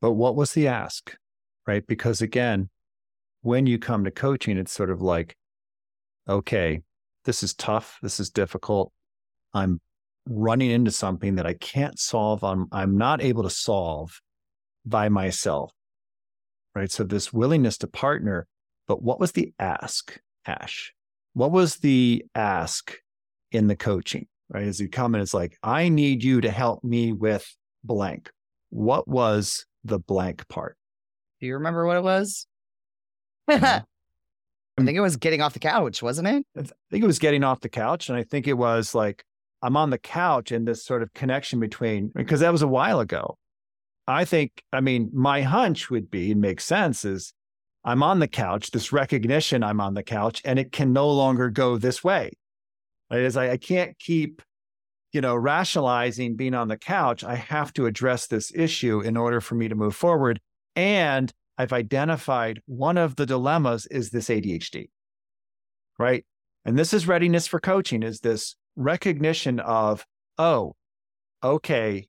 But 0.00 0.12
what 0.12 0.36
was 0.36 0.52
the 0.52 0.68
ask? 0.68 1.16
Right? 1.66 1.86
Because 1.86 2.20
again, 2.20 2.70
when 3.42 3.66
you 3.66 3.78
come 3.78 4.04
to 4.04 4.10
coaching, 4.10 4.56
it's 4.56 4.72
sort 4.72 4.90
of 4.90 5.00
like, 5.00 5.36
okay, 6.28 6.80
this 7.24 7.42
is 7.42 7.54
tough. 7.54 7.98
This 8.02 8.20
is 8.20 8.30
difficult. 8.30 8.92
I'm 9.54 9.80
running 10.26 10.70
into 10.70 10.90
something 10.90 11.36
that 11.36 11.46
I 11.46 11.54
can't 11.54 11.98
solve. 11.98 12.44
I'm, 12.44 12.66
I'm 12.72 12.96
not 12.96 13.22
able 13.22 13.42
to 13.42 13.50
solve 13.50 14.20
by 14.84 15.08
myself. 15.08 15.72
Right. 16.74 16.90
So, 16.90 17.02
this 17.04 17.32
willingness 17.32 17.78
to 17.78 17.86
partner. 17.86 18.46
But 18.86 19.02
what 19.02 19.20
was 19.20 19.32
the 19.32 19.52
ask, 19.58 20.18
Ash? 20.46 20.94
What 21.34 21.50
was 21.50 21.76
the 21.76 22.24
ask 22.34 22.94
in 23.50 23.66
the 23.66 23.76
coaching? 23.76 24.26
right? 24.50 24.66
As 24.66 24.80
you 24.80 24.88
come 24.88 25.14
and 25.14 25.22
it's 25.22 25.34
like, 25.34 25.56
I 25.62 25.88
need 25.88 26.24
you 26.24 26.40
to 26.40 26.50
help 26.50 26.82
me 26.84 27.12
with 27.12 27.46
blank. 27.84 28.30
what 28.70 29.08
was 29.08 29.64
the 29.84 29.98
blank 29.98 30.46
part? 30.48 30.76
Do 31.40 31.46
you 31.46 31.54
remember 31.54 31.86
what 31.86 31.96
it 31.96 32.02
was? 32.02 32.46
Mm-hmm. 34.78 34.84
I 34.84 34.84
think 34.84 34.96
it 34.96 35.00
was 35.00 35.16
getting 35.16 35.40
off 35.40 35.54
the 35.54 35.58
couch, 35.58 36.02
wasn't 36.04 36.28
it? 36.28 36.46
I 36.56 36.62
think 36.90 37.02
it 37.02 37.06
was 37.06 37.18
getting 37.18 37.42
off 37.42 37.60
the 37.60 37.68
couch. 37.68 38.08
And 38.08 38.16
I 38.16 38.22
think 38.22 38.46
it 38.46 38.52
was 38.52 38.94
like, 38.94 39.24
I'm 39.60 39.76
on 39.76 39.90
the 39.90 39.98
couch 39.98 40.52
and 40.52 40.68
this 40.68 40.84
sort 40.84 41.02
of 41.02 41.12
connection 41.14 41.58
between, 41.58 42.12
because 42.14 42.40
that 42.40 42.52
was 42.52 42.62
a 42.62 42.68
while 42.68 43.00
ago. 43.00 43.36
I 44.06 44.24
think, 44.24 44.62
I 44.72 44.80
mean, 44.80 45.10
my 45.12 45.42
hunch 45.42 45.90
would 45.90 46.10
be, 46.10 46.30
and 46.30 46.40
makes 46.40 46.64
sense, 46.64 47.04
is 47.04 47.32
I'm 47.84 48.02
on 48.02 48.20
the 48.20 48.28
couch, 48.28 48.70
this 48.70 48.92
recognition 48.92 49.64
I'm 49.64 49.80
on 49.80 49.94
the 49.94 50.04
couch, 50.04 50.40
and 50.44 50.58
it 50.58 50.70
can 50.70 50.92
no 50.92 51.10
longer 51.10 51.50
go 51.50 51.76
this 51.76 52.04
way. 52.04 52.30
Right? 53.10 53.20
Is 53.20 53.36
I, 53.36 53.50
I 53.50 53.56
can't 53.56 53.98
keep, 53.98 54.42
you 55.12 55.20
know, 55.20 55.34
rationalizing 55.34 56.36
being 56.36 56.54
on 56.54 56.68
the 56.68 56.76
couch. 56.76 57.24
I 57.24 57.34
have 57.34 57.72
to 57.74 57.86
address 57.86 58.26
this 58.26 58.52
issue 58.54 59.00
in 59.00 59.16
order 59.16 59.40
for 59.40 59.54
me 59.54 59.68
to 59.68 59.74
move 59.74 59.96
forward. 59.96 60.40
And 60.76 61.32
I've 61.56 61.72
identified 61.72 62.60
one 62.66 62.98
of 62.98 63.16
the 63.16 63.26
dilemmas 63.26 63.86
is 63.86 64.10
this 64.10 64.28
ADHD. 64.28 64.90
Right. 65.98 66.24
And 66.64 66.78
this 66.78 66.92
is 66.92 67.08
readiness 67.08 67.46
for 67.46 67.58
coaching, 67.58 68.02
is 68.02 68.20
this 68.20 68.54
recognition 68.76 69.58
of, 69.58 70.04
oh, 70.36 70.76
okay, 71.42 72.06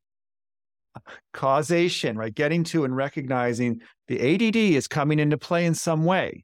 causation, 1.34 2.18
right? 2.18 2.34
Getting 2.34 2.64
to 2.66 2.84
and 2.84 2.96
recognizing 2.96 3.82
the 4.08 4.20
ADD 4.20 4.56
is 4.56 4.88
coming 4.88 5.20
into 5.20 5.38
play 5.38 5.66
in 5.66 5.74
some 5.74 6.04
way. 6.04 6.44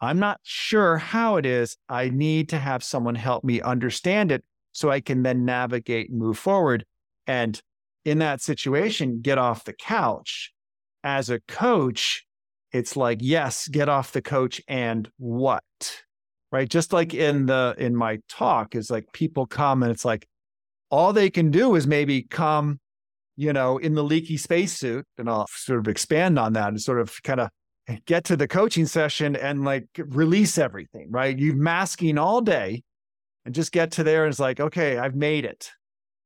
I'm 0.00 0.18
not 0.18 0.40
sure 0.42 0.98
how 0.98 1.36
it 1.36 1.46
is. 1.46 1.76
I 1.88 2.10
need 2.10 2.50
to 2.50 2.58
have 2.58 2.84
someone 2.84 3.14
help 3.14 3.44
me 3.44 3.60
understand 3.60 4.30
it 4.30 4.44
so 4.76 4.90
I 4.90 5.00
can 5.00 5.22
then 5.22 5.46
navigate 5.46 6.10
and 6.10 6.18
move 6.18 6.38
forward. 6.38 6.84
And 7.26 7.58
in 8.04 8.18
that 8.18 8.42
situation, 8.42 9.20
get 9.22 9.38
off 9.38 9.64
the 9.64 9.72
couch. 9.72 10.52
As 11.02 11.30
a 11.30 11.40
coach, 11.48 12.26
it's 12.72 12.96
like, 12.96 13.18
yes, 13.22 13.68
get 13.68 13.88
off 13.88 14.12
the 14.12 14.20
couch 14.20 14.60
and 14.68 15.08
what? 15.16 15.62
Right. 16.52 16.68
Just 16.68 16.92
like 16.92 17.14
in 17.14 17.46
the 17.46 17.74
in 17.78 17.96
my 17.96 18.18
talk, 18.28 18.74
is 18.74 18.90
like 18.90 19.12
people 19.12 19.46
come 19.46 19.82
and 19.82 19.90
it's 19.90 20.04
like 20.04 20.26
all 20.90 21.12
they 21.12 21.30
can 21.30 21.50
do 21.50 21.74
is 21.74 21.86
maybe 21.86 22.22
come 22.22 22.78
you 23.36 23.52
know, 23.52 23.76
in 23.76 23.94
the 23.94 24.02
leaky 24.02 24.38
spacesuit, 24.38 25.04
and 25.18 25.28
I'll 25.28 25.46
sort 25.50 25.78
of 25.78 25.88
expand 25.88 26.38
on 26.38 26.54
that 26.54 26.68
and 26.68 26.80
sort 26.80 27.00
of 27.00 27.22
kind 27.22 27.40
of 27.40 27.50
get 28.06 28.24
to 28.24 28.36
the 28.36 28.48
coaching 28.48 28.86
session 28.86 29.36
and 29.36 29.64
like 29.64 29.86
release 29.98 30.58
everything, 30.58 31.08
right? 31.10 31.38
You've 31.38 31.56
masking 31.56 32.18
all 32.18 32.40
day 32.40 32.82
and 33.46 33.54
just 33.54 33.72
get 33.72 33.92
to 33.92 34.04
there 34.04 34.24
and 34.24 34.32
it's 34.32 34.40
like, 34.40 34.60
okay, 34.60 34.98
I've 34.98 35.14
made 35.14 35.44
it. 35.44 35.70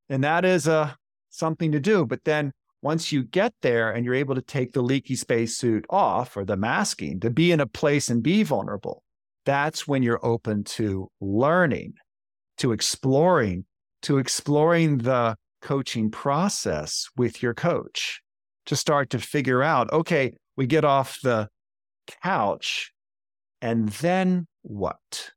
And 0.08 0.24
that 0.24 0.44
is 0.44 0.66
a 0.66 0.72
uh, 0.72 0.90
something 1.28 1.70
to 1.70 1.78
do. 1.78 2.06
But 2.06 2.24
then 2.24 2.50
once 2.82 3.12
you 3.12 3.22
get 3.22 3.52
there 3.60 3.92
and 3.92 4.04
you're 4.04 4.14
able 4.14 4.34
to 4.34 4.42
take 4.42 4.72
the 4.72 4.82
leaky 4.82 5.14
spacesuit 5.14 5.84
off 5.90 6.36
or 6.36 6.44
the 6.44 6.56
masking 6.56 7.20
to 7.20 7.30
be 7.30 7.52
in 7.52 7.60
a 7.60 7.66
place 7.66 8.08
and 8.08 8.22
be 8.22 8.42
vulnerable, 8.42 9.04
that's 9.44 9.86
when 9.86 10.02
you're 10.02 10.24
open 10.24 10.64
to 10.64 11.08
learning, 11.20 11.92
to 12.56 12.72
exploring, 12.72 13.66
to 14.02 14.16
exploring 14.16 14.98
the 14.98 15.36
coaching 15.60 16.10
process 16.10 17.06
with 17.18 17.42
your 17.42 17.52
coach 17.52 18.22
to 18.64 18.74
start 18.74 19.10
to 19.10 19.18
figure 19.18 19.62
out 19.62 19.92
okay, 19.92 20.32
we 20.56 20.66
get 20.66 20.86
off 20.86 21.18
the 21.22 21.48
couch 22.22 22.92
and 23.60 23.90
then 23.90 24.46
what? 24.62 25.30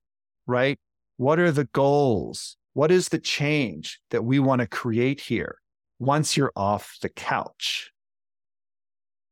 Right? 0.48 0.78
What 1.24 1.40
are 1.40 1.54
the 1.54 1.70
goals? 1.72 2.58
What 2.74 2.92
is 2.92 3.08
the 3.08 3.18
change 3.18 4.02
that 4.10 4.26
we 4.26 4.40
want 4.40 4.60
to 4.60 4.68
create 4.68 5.22
here 5.22 5.56
once 5.98 6.36
you're 6.36 6.52
off 6.54 6.98
the 7.02 7.08
couch? 7.08 7.94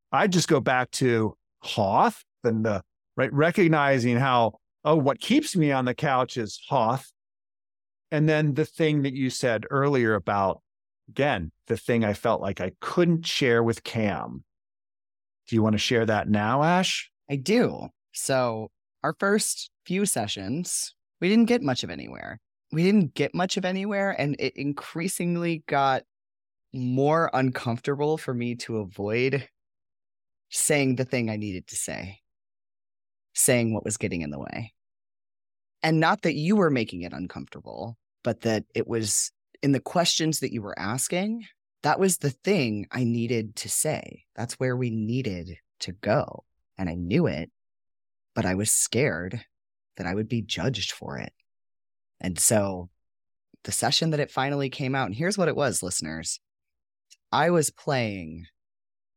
I 0.09 0.27
just 0.27 0.47
go 0.47 0.61
back 0.61 0.91
to 0.91 1.35
Hoth 1.59 2.23
and 2.45 2.65
the 2.65 2.81
right 3.17 3.33
recognizing 3.33 4.15
how 4.15 4.53
oh 4.85 4.95
what 4.95 5.19
keeps 5.19 5.53
me 5.53 5.73
on 5.73 5.83
the 5.83 5.93
couch 5.93 6.37
is 6.37 6.61
Hoth 6.69 7.11
and 8.09 8.29
then 8.29 8.53
the 8.53 8.63
thing 8.63 9.01
that 9.01 9.13
you 9.13 9.29
said 9.29 9.65
earlier 9.69 10.15
about 10.15 10.61
again, 11.09 11.51
the 11.67 11.75
thing 11.75 12.05
I 12.05 12.13
felt 12.13 12.41
like 12.41 12.61
I 12.61 12.71
couldn't 12.79 13.25
share 13.25 13.61
with 13.61 13.83
Cam. 13.83 14.45
Do 15.49 15.57
you 15.57 15.61
want 15.61 15.73
to 15.73 15.77
share 15.77 16.05
that 16.05 16.29
now, 16.29 16.63
Ash? 16.63 17.11
I 17.29 17.35
do. 17.35 17.89
So, 18.13 18.71
our 19.03 19.13
first 19.19 19.71
few 19.85 20.05
sessions, 20.05 20.95
we 21.21 21.29
didn't 21.29 21.45
get 21.45 21.61
much 21.61 21.83
of 21.83 21.89
anywhere. 21.89 22.39
We 22.71 22.83
didn't 22.83 23.13
get 23.13 23.35
much 23.35 23.57
of 23.57 23.65
anywhere, 23.65 24.15
and 24.17 24.35
it 24.39 24.55
increasingly 24.57 25.63
got 25.67 26.03
more 26.73 27.29
uncomfortable 27.33 28.17
for 28.17 28.33
me 28.33 28.55
to 28.55 28.77
avoid 28.77 29.47
saying 30.49 30.95
the 30.95 31.05
thing 31.05 31.29
I 31.29 31.37
needed 31.37 31.67
to 31.67 31.75
say, 31.75 32.19
saying 33.33 33.73
what 33.73 33.85
was 33.85 33.97
getting 33.97 34.21
in 34.21 34.31
the 34.31 34.39
way. 34.39 34.73
And 35.83 35.99
not 35.99 36.21
that 36.23 36.35
you 36.35 36.55
were 36.55 36.69
making 36.69 37.01
it 37.01 37.13
uncomfortable, 37.13 37.97
but 38.23 38.41
that 38.41 38.65
it 38.75 38.87
was 38.87 39.31
in 39.61 39.71
the 39.71 39.79
questions 39.79 40.39
that 40.39 40.53
you 40.53 40.61
were 40.61 40.77
asking, 40.77 41.45
that 41.83 41.99
was 41.99 42.17
the 42.17 42.29
thing 42.29 42.87
I 42.91 43.03
needed 43.03 43.55
to 43.57 43.69
say. 43.69 44.23
That's 44.35 44.53
where 44.55 44.77
we 44.77 44.89
needed 44.91 45.57
to 45.81 45.91
go. 45.91 46.45
And 46.77 46.89
I 46.89 46.95
knew 46.95 47.27
it, 47.27 47.51
but 48.35 48.45
I 48.45 48.55
was 48.55 48.71
scared 48.71 49.43
that 49.97 50.07
I 50.07 50.15
would 50.15 50.27
be 50.27 50.41
judged 50.41 50.91
for 50.91 51.17
it. 51.17 51.33
And 52.19 52.39
so 52.39 52.89
the 53.63 53.71
session 53.71 54.11
that 54.11 54.19
it 54.19 54.31
finally 54.31 54.69
came 54.69 54.95
out, 54.95 55.07
and 55.07 55.15
here's 55.15 55.37
what 55.37 55.47
it 55.47 55.55
was, 55.55 55.83
listeners 55.83 56.39
I 57.31 57.49
was 57.49 57.69
playing 57.69 58.45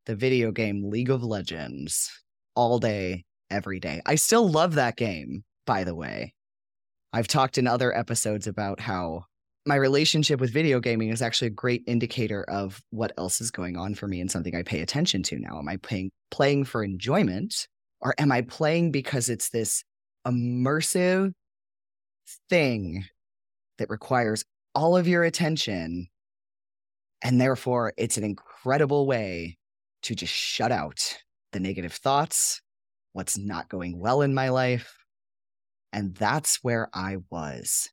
the 0.06 0.14
video 0.14 0.52
game 0.52 0.88
League 0.88 1.10
of 1.10 1.22
Legends 1.24 2.10
all 2.54 2.78
day, 2.78 3.24
every 3.50 3.80
day. 3.80 4.02
I 4.06 4.14
still 4.16 4.48
love 4.48 4.74
that 4.74 4.96
game, 4.96 5.44
by 5.66 5.84
the 5.84 5.94
way. 5.94 6.34
I've 7.12 7.28
talked 7.28 7.58
in 7.58 7.66
other 7.66 7.96
episodes 7.96 8.46
about 8.46 8.80
how 8.80 9.24
my 9.66 9.76
relationship 9.76 10.40
with 10.40 10.52
video 10.52 10.78
gaming 10.78 11.08
is 11.08 11.22
actually 11.22 11.48
a 11.48 11.50
great 11.50 11.82
indicator 11.86 12.44
of 12.44 12.82
what 12.90 13.12
else 13.16 13.40
is 13.40 13.50
going 13.50 13.76
on 13.76 13.94
for 13.94 14.06
me 14.06 14.20
and 14.20 14.30
something 14.30 14.54
I 14.54 14.62
pay 14.62 14.80
attention 14.80 15.22
to 15.24 15.38
now. 15.38 15.58
Am 15.58 15.68
I 15.68 15.76
playing 15.78 16.10
playing 16.30 16.64
for 16.64 16.84
enjoyment 16.84 17.66
or 18.00 18.14
am 18.18 18.30
I 18.30 18.42
playing 18.42 18.90
because 18.90 19.28
it's 19.28 19.48
this 19.50 19.82
immersive 20.26 21.32
thing 22.48 23.04
that 23.78 23.90
requires 23.90 24.44
all 24.74 24.96
of 24.96 25.06
your 25.06 25.24
attention 25.24 26.08
and 27.24 27.40
therefore 27.40 27.94
it's 27.96 28.18
an 28.18 28.24
incredible 28.24 29.06
way 29.06 29.56
to 30.02 30.14
just 30.14 30.32
shut 30.32 30.70
out 30.70 31.16
the 31.52 31.60
negative 31.60 31.94
thoughts, 31.94 32.60
what's 33.14 33.38
not 33.38 33.70
going 33.70 33.98
well 33.98 34.20
in 34.20 34.34
my 34.34 34.50
life. 34.50 34.94
And 35.92 36.14
that's 36.14 36.58
where 36.62 36.88
I 36.92 37.16
was. 37.30 37.88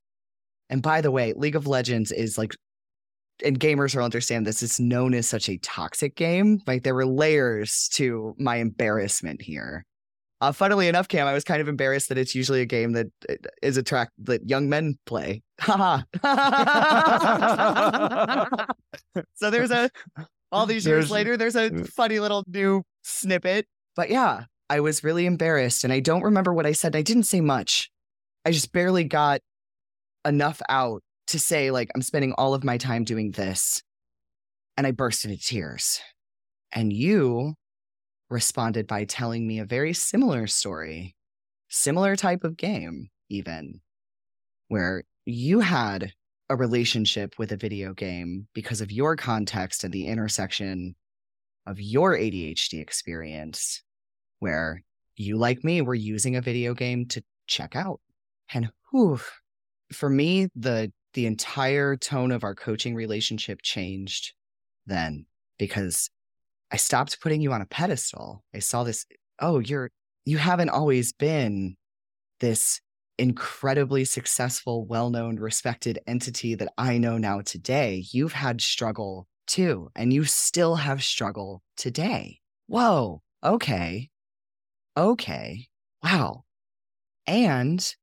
And 0.69 0.81
by 0.81 1.01
the 1.01 1.11
way, 1.11 1.33
League 1.33 1.55
of 1.55 1.67
Legends 1.67 2.11
is 2.11 2.37
like, 2.37 2.53
and 3.43 3.59
gamers 3.59 3.95
will 3.95 4.03
understand 4.03 4.45
this, 4.45 4.61
it's 4.61 4.79
known 4.79 5.13
as 5.13 5.29
such 5.29 5.47
a 5.47 5.57
toxic 5.59 6.15
game. 6.15 6.59
Like 6.67 6.83
there 6.83 6.95
were 6.95 7.05
layers 7.05 7.89
to 7.93 8.35
my 8.37 8.57
embarrassment 8.57 9.41
here. 9.41 9.85
Uh, 10.41 10.51
funnily 10.51 10.87
enough, 10.87 11.07
Cam, 11.07 11.27
I 11.27 11.33
was 11.33 11.43
kind 11.43 11.61
of 11.61 11.67
embarrassed 11.67 12.09
that 12.09 12.17
it's 12.17 12.33
usually 12.33 12.61
a 12.61 12.65
game 12.65 12.93
that 12.93 13.07
uh, 13.29 13.35
a 13.61 13.83
track 13.83 14.09
that 14.23 14.49
young 14.49 14.69
men 14.69 14.97
play. 15.05 15.43
Haha. 15.59 16.01
so 19.35 19.51
there's 19.51 19.69
a, 19.69 19.91
all 20.51 20.65
these 20.65 20.83
years 20.83 21.09
there's, 21.09 21.11
later, 21.11 21.37
there's 21.37 21.55
a 21.55 21.67
uh, 21.67 21.83
funny 21.83 22.19
little 22.19 22.43
new 22.47 22.81
snippet. 23.03 23.67
But 23.95 24.09
yeah, 24.09 24.45
I 24.67 24.79
was 24.79 25.03
really 25.03 25.27
embarrassed 25.27 25.83
and 25.83 25.93
I 25.93 25.99
don't 25.99 26.23
remember 26.23 26.53
what 26.53 26.65
I 26.65 26.71
said. 26.71 26.95
I 26.95 27.03
didn't 27.03 27.23
say 27.23 27.39
much. 27.39 27.91
I 28.43 28.49
just 28.49 28.71
barely 28.71 29.03
got 29.03 29.41
enough 30.25 30.59
out 30.69 31.03
to 31.27 31.37
say, 31.37 31.69
like, 31.69 31.91
I'm 31.93 32.01
spending 32.01 32.33
all 32.33 32.55
of 32.55 32.63
my 32.63 32.77
time 32.77 33.03
doing 33.03 33.31
this. 33.31 33.83
And 34.75 34.87
I 34.87 34.91
burst 34.91 35.23
into 35.23 35.37
tears. 35.37 36.01
And 36.71 36.91
you 36.91 37.53
responded 38.31 38.87
by 38.87 39.03
telling 39.03 39.45
me 39.45 39.59
a 39.59 39.65
very 39.65 39.93
similar 39.93 40.47
story, 40.47 41.15
similar 41.69 42.15
type 42.15 42.43
of 42.43 42.57
game, 42.57 43.09
even, 43.29 43.81
where 44.69 45.03
you 45.25 45.59
had 45.59 46.13
a 46.49 46.55
relationship 46.55 47.35
with 47.37 47.51
a 47.51 47.57
video 47.57 47.93
game 47.93 48.47
because 48.53 48.81
of 48.81 48.91
your 48.91 49.15
context 49.15 49.83
and 49.83 49.93
the 49.93 50.07
intersection 50.07 50.95
of 51.67 51.79
your 51.79 52.17
ADHD 52.17 52.81
experience, 52.81 53.83
where 54.39 54.81
you, 55.15 55.37
like 55.37 55.63
me, 55.63 55.81
were 55.81 55.93
using 55.93 56.35
a 56.35 56.41
video 56.41 56.73
game 56.73 57.05
to 57.07 57.23
check 57.47 57.75
out. 57.75 57.99
And 58.53 58.71
whew, 58.89 59.19
for 59.91 60.09
me, 60.09 60.47
the 60.55 60.91
the 61.13 61.25
entire 61.25 61.97
tone 61.97 62.31
of 62.31 62.45
our 62.45 62.55
coaching 62.55 62.95
relationship 62.95 63.61
changed 63.61 64.33
then 64.85 65.25
because 65.57 66.09
I 66.71 66.77
stopped 66.77 67.19
putting 67.21 67.41
you 67.41 67.51
on 67.51 67.61
a 67.61 67.65
pedestal. 67.65 68.43
I 68.55 68.59
saw 68.59 68.83
this, 68.83 69.05
oh, 69.39 69.59
you're 69.59 69.91
you 70.25 70.37
haven't 70.37 70.69
always 70.69 71.13
been 71.13 71.75
this 72.39 72.79
incredibly 73.17 74.05
successful, 74.05 74.85
well-known, 74.85 75.37
respected 75.37 75.99
entity 76.07 76.55
that 76.55 76.71
I 76.77 76.97
know 76.97 77.17
now 77.17 77.41
today. 77.41 78.05
You've 78.11 78.33
had 78.33 78.61
struggle 78.61 79.27
too, 79.47 79.89
and 79.95 80.13
you 80.13 80.23
still 80.23 80.75
have 80.75 81.03
struggle 81.03 81.61
today. 81.75 82.39
Whoa, 82.67 83.21
okay. 83.43 84.09
Okay. 84.95 85.67
Wow. 86.03 86.43
And 87.27 87.95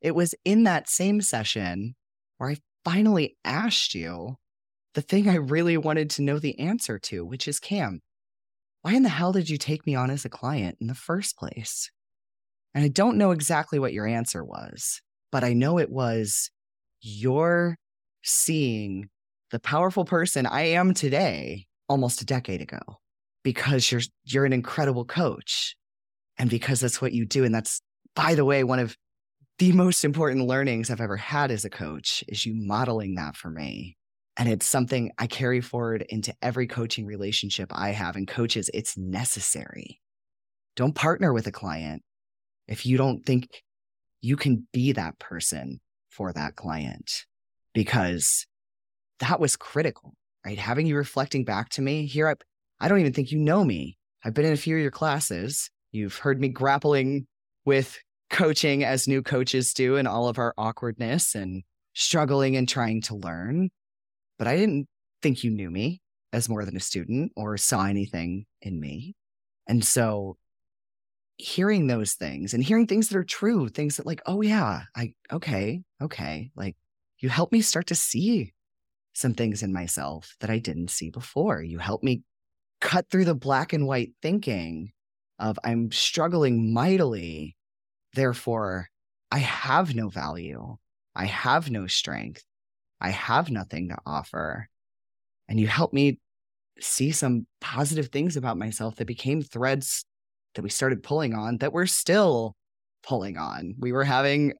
it 0.00 0.14
was 0.14 0.34
in 0.44 0.64
that 0.64 0.88
same 0.88 1.20
session 1.20 1.94
where 2.38 2.50
I 2.50 2.56
finally 2.84 3.36
asked 3.44 3.94
you 3.94 4.36
the 4.94 5.02
thing 5.02 5.28
I 5.28 5.36
really 5.36 5.76
wanted 5.76 6.10
to 6.10 6.22
know 6.22 6.38
the 6.38 6.58
answer 6.58 6.98
to, 6.98 7.24
which 7.24 7.46
is 7.46 7.60
Cam, 7.60 8.00
why 8.82 8.94
in 8.94 9.02
the 9.02 9.08
hell 9.08 9.32
did 9.32 9.50
you 9.50 9.58
take 9.58 9.86
me 9.86 9.94
on 9.94 10.10
as 10.10 10.24
a 10.24 10.30
client 10.30 10.78
in 10.80 10.86
the 10.86 10.94
first 10.94 11.36
place? 11.36 11.90
And 12.74 12.84
I 12.84 12.88
don't 12.88 13.18
know 13.18 13.32
exactly 13.32 13.78
what 13.78 13.92
your 13.92 14.06
answer 14.06 14.44
was, 14.44 15.00
but 15.30 15.44
I 15.44 15.52
know 15.52 15.78
it 15.78 15.90
was 15.90 16.50
you're 17.00 17.76
seeing 18.22 19.08
the 19.50 19.60
powerful 19.60 20.04
person 20.04 20.46
I 20.46 20.62
am 20.62 20.94
today 20.94 21.66
almost 21.88 22.20
a 22.20 22.26
decade 22.26 22.60
ago 22.60 22.80
because 23.42 23.90
you're 23.90 24.02
you're 24.24 24.44
an 24.44 24.52
incredible 24.52 25.04
coach. 25.04 25.74
And 26.38 26.48
because 26.48 26.80
that's 26.80 27.02
what 27.02 27.12
you 27.12 27.26
do 27.26 27.44
and 27.44 27.54
that's 27.54 27.80
by 28.14 28.36
the 28.36 28.44
way 28.44 28.62
one 28.62 28.78
of 28.78 28.96
the 29.58 29.72
most 29.72 30.04
important 30.04 30.46
learnings 30.46 30.88
I've 30.88 31.00
ever 31.00 31.16
had 31.16 31.50
as 31.50 31.64
a 31.64 31.70
coach 31.70 32.22
is 32.28 32.46
you 32.46 32.54
modeling 32.54 33.16
that 33.16 33.34
for 33.34 33.50
me 33.50 33.97
and 34.38 34.48
it's 34.48 34.66
something 34.66 35.10
I 35.18 35.26
carry 35.26 35.60
forward 35.60 36.06
into 36.08 36.34
every 36.40 36.66
coaching 36.66 37.04
relationship 37.04 37.70
I 37.74 37.90
have 37.90 38.16
and 38.16 38.26
coaches 38.26 38.70
it's 38.72 38.96
necessary 38.96 40.00
don't 40.76 40.94
partner 40.94 41.32
with 41.32 41.46
a 41.46 41.52
client 41.52 42.02
if 42.68 42.86
you 42.86 42.96
don't 42.96 43.26
think 43.26 43.48
you 44.20 44.36
can 44.36 44.66
be 44.72 44.92
that 44.92 45.18
person 45.18 45.80
for 46.08 46.32
that 46.32 46.56
client 46.56 47.24
because 47.74 48.46
that 49.20 49.40
was 49.40 49.56
critical, 49.56 50.14
right? 50.44 50.58
Having 50.58 50.86
you 50.86 50.96
reflecting 50.96 51.44
back 51.44 51.70
to 51.70 51.82
me 51.82 52.06
here, 52.06 52.28
I, 52.28 52.34
I 52.80 52.88
don't 52.88 53.00
even 53.00 53.12
think 53.12 53.32
you 53.32 53.38
know 53.38 53.64
me. 53.64 53.96
I've 54.24 54.34
been 54.34 54.44
in 54.44 54.52
a 54.52 54.56
few 54.56 54.76
of 54.76 54.82
your 54.82 54.90
classes. 54.90 55.70
You've 55.92 56.16
heard 56.16 56.40
me 56.40 56.48
grappling 56.48 57.26
with 57.64 57.98
coaching 58.30 58.84
as 58.84 59.08
new 59.08 59.22
coaches 59.22 59.72
do 59.72 59.96
and 59.96 60.06
all 60.06 60.28
of 60.28 60.38
our 60.38 60.54
awkwardness 60.58 61.34
and 61.34 61.62
struggling 61.94 62.56
and 62.56 62.68
trying 62.68 63.00
to 63.02 63.16
learn. 63.16 63.70
But 64.38 64.46
I 64.46 64.56
didn't 64.56 64.86
think 65.22 65.42
you 65.42 65.50
knew 65.50 65.70
me 65.70 66.00
as 66.32 66.48
more 66.48 66.64
than 66.64 66.76
a 66.76 66.80
student 66.80 67.32
or 67.36 67.56
saw 67.56 67.86
anything 67.86 68.46
in 68.62 68.78
me. 68.80 69.14
And 69.66 69.84
so 69.84 70.36
hearing 71.36 71.86
those 71.86 72.14
things 72.14 72.52
and 72.52 72.62
hearing 72.62 72.86
things 72.86 73.08
that 73.08 73.18
are 73.18 73.24
true, 73.24 73.68
things 73.68 73.96
that 73.96 74.06
like, 74.06 74.20
oh 74.26 74.42
yeah, 74.42 74.82
I 74.94 75.14
okay, 75.32 75.82
okay, 76.02 76.50
like 76.56 76.76
you 77.18 77.28
help 77.28 77.52
me 77.52 77.60
start 77.60 77.86
to 77.88 77.94
see 77.94 78.52
some 79.12 79.34
things 79.34 79.62
in 79.62 79.72
myself 79.72 80.36
that 80.40 80.50
I 80.50 80.58
didn't 80.58 80.90
see 80.90 81.10
before. 81.10 81.62
You 81.62 81.78
help 81.78 82.02
me 82.02 82.22
cut 82.80 83.06
through 83.10 83.24
the 83.24 83.34
black 83.34 83.72
and 83.72 83.86
white 83.86 84.12
thinking 84.22 84.92
of 85.38 85.58
I'm 85.64 85.90
struggling 85.90 86.72
mightily. 86.72 87.56
Therefore, 88.14 88.88
I 89.30 89.38
have 89.38 89.94
no 89.94 90.08
value. 90.08 90.76
I 91.14 91.26
have 91.26 91.70
no 91.70 91.86
strength. 91.86 92.44
I 93.00 93.10
have 93.10 93.50
nothing 93.50 93.88
to 93.88 93.98
offer. 94.06 94.68
And 95.48 95.58
you 95.58 95.66
helped 95.66 95.94
me 95.94 96.18
see 96.80 97.10
some 97.10 97.46
positive 97.60 98.08
things 98.08 98.36
about 98.36 98.58
myself 98.58 98.96
that 98.96 99.06
became 99.06 99.42
threads 99.42 100.04
that 100.54 100.62
we 100.62 100.70
started 100.70 101.02
pulling 101.02 101.34
on 101.34 101.58
that 101.58 101.72
we're 101.72 101.86
still 101.86 102.54
pulling 103.02 103.36
on. 103.36 103.74
We 103.78 103.92
were 103.92 104.04
having 104.04 104.54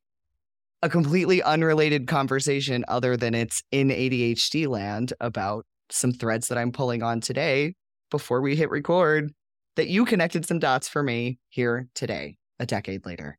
a 0.83 0.88
completely 0.88 1.42
unrelated 1.42 2.07
conversation 2.07 2.85
other 2.88 3.16
than 3.16 3.35
it's 3.35 3.62
in 3.72 3.88
ADHD 3.88 4.68
land 4.68 5.12
about 5.20 5.66
some 5.90 6.12
threads 6.12 6.48
that 6.48 6.59
I'm 6.59 6.72
pulling 6.72 7.03
on 7.03 7.20
today 7.20 7.74
before 8.11 8.40
we 8.40 8.55
hit 8.55 8.70
record 8.70 9.33
that 9.77 9.88
you 9.88 10.05
connected 10.05 10.46
some 10.46 10.59
dots 10.59 10.88
for 10.88 11.03
me 11.03 11.38
here 11.48 11.88
today, 11.94 12.37
a 12.59 12.66
decade 12.66 13.05
later. 13.07 13.38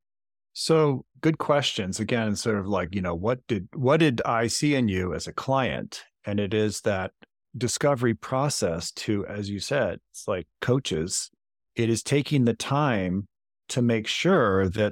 So 0.61 1.05
good 1.21 1.37
questions. 1.37 2.01
Again, 2.01 2.35
sort 2.35 2.59
of 2.59 2.67
like, 2.67 2.93
you 2.93 2.99
know, 3.01 3.15
what 3.15 3.47
did 3.47 3.69
what 3.73 4.01
did 4.01 4.21
I 4.25 4.47
see 4.47 4.75
in 4.75 4.89
you 4.89 5.13
as 5.13 5.25
a 5.25 5.31
client? 5.31 6.03
And 6.25 6.37
it 6.37 6.53
is 6.53 6.81
that 6.81 7.11
discovery 7.57 8.13
process 8.13 8.91
to, 8.91 9.25
as 9.25 9.49
you 9.49 9.61
said, 9.61 9.99
it's 10.11 10.27
like 10.27 10.47
coaches, 10.59 11.31
it 11.77 11.89
is 11.89 12.03
taking 12.03 12.43
the 12.43 12.53
time 12.53 13.29
to 13.69 13.81
make 13.81 14.05
sure 14.05 14.67
that 14.67 14.91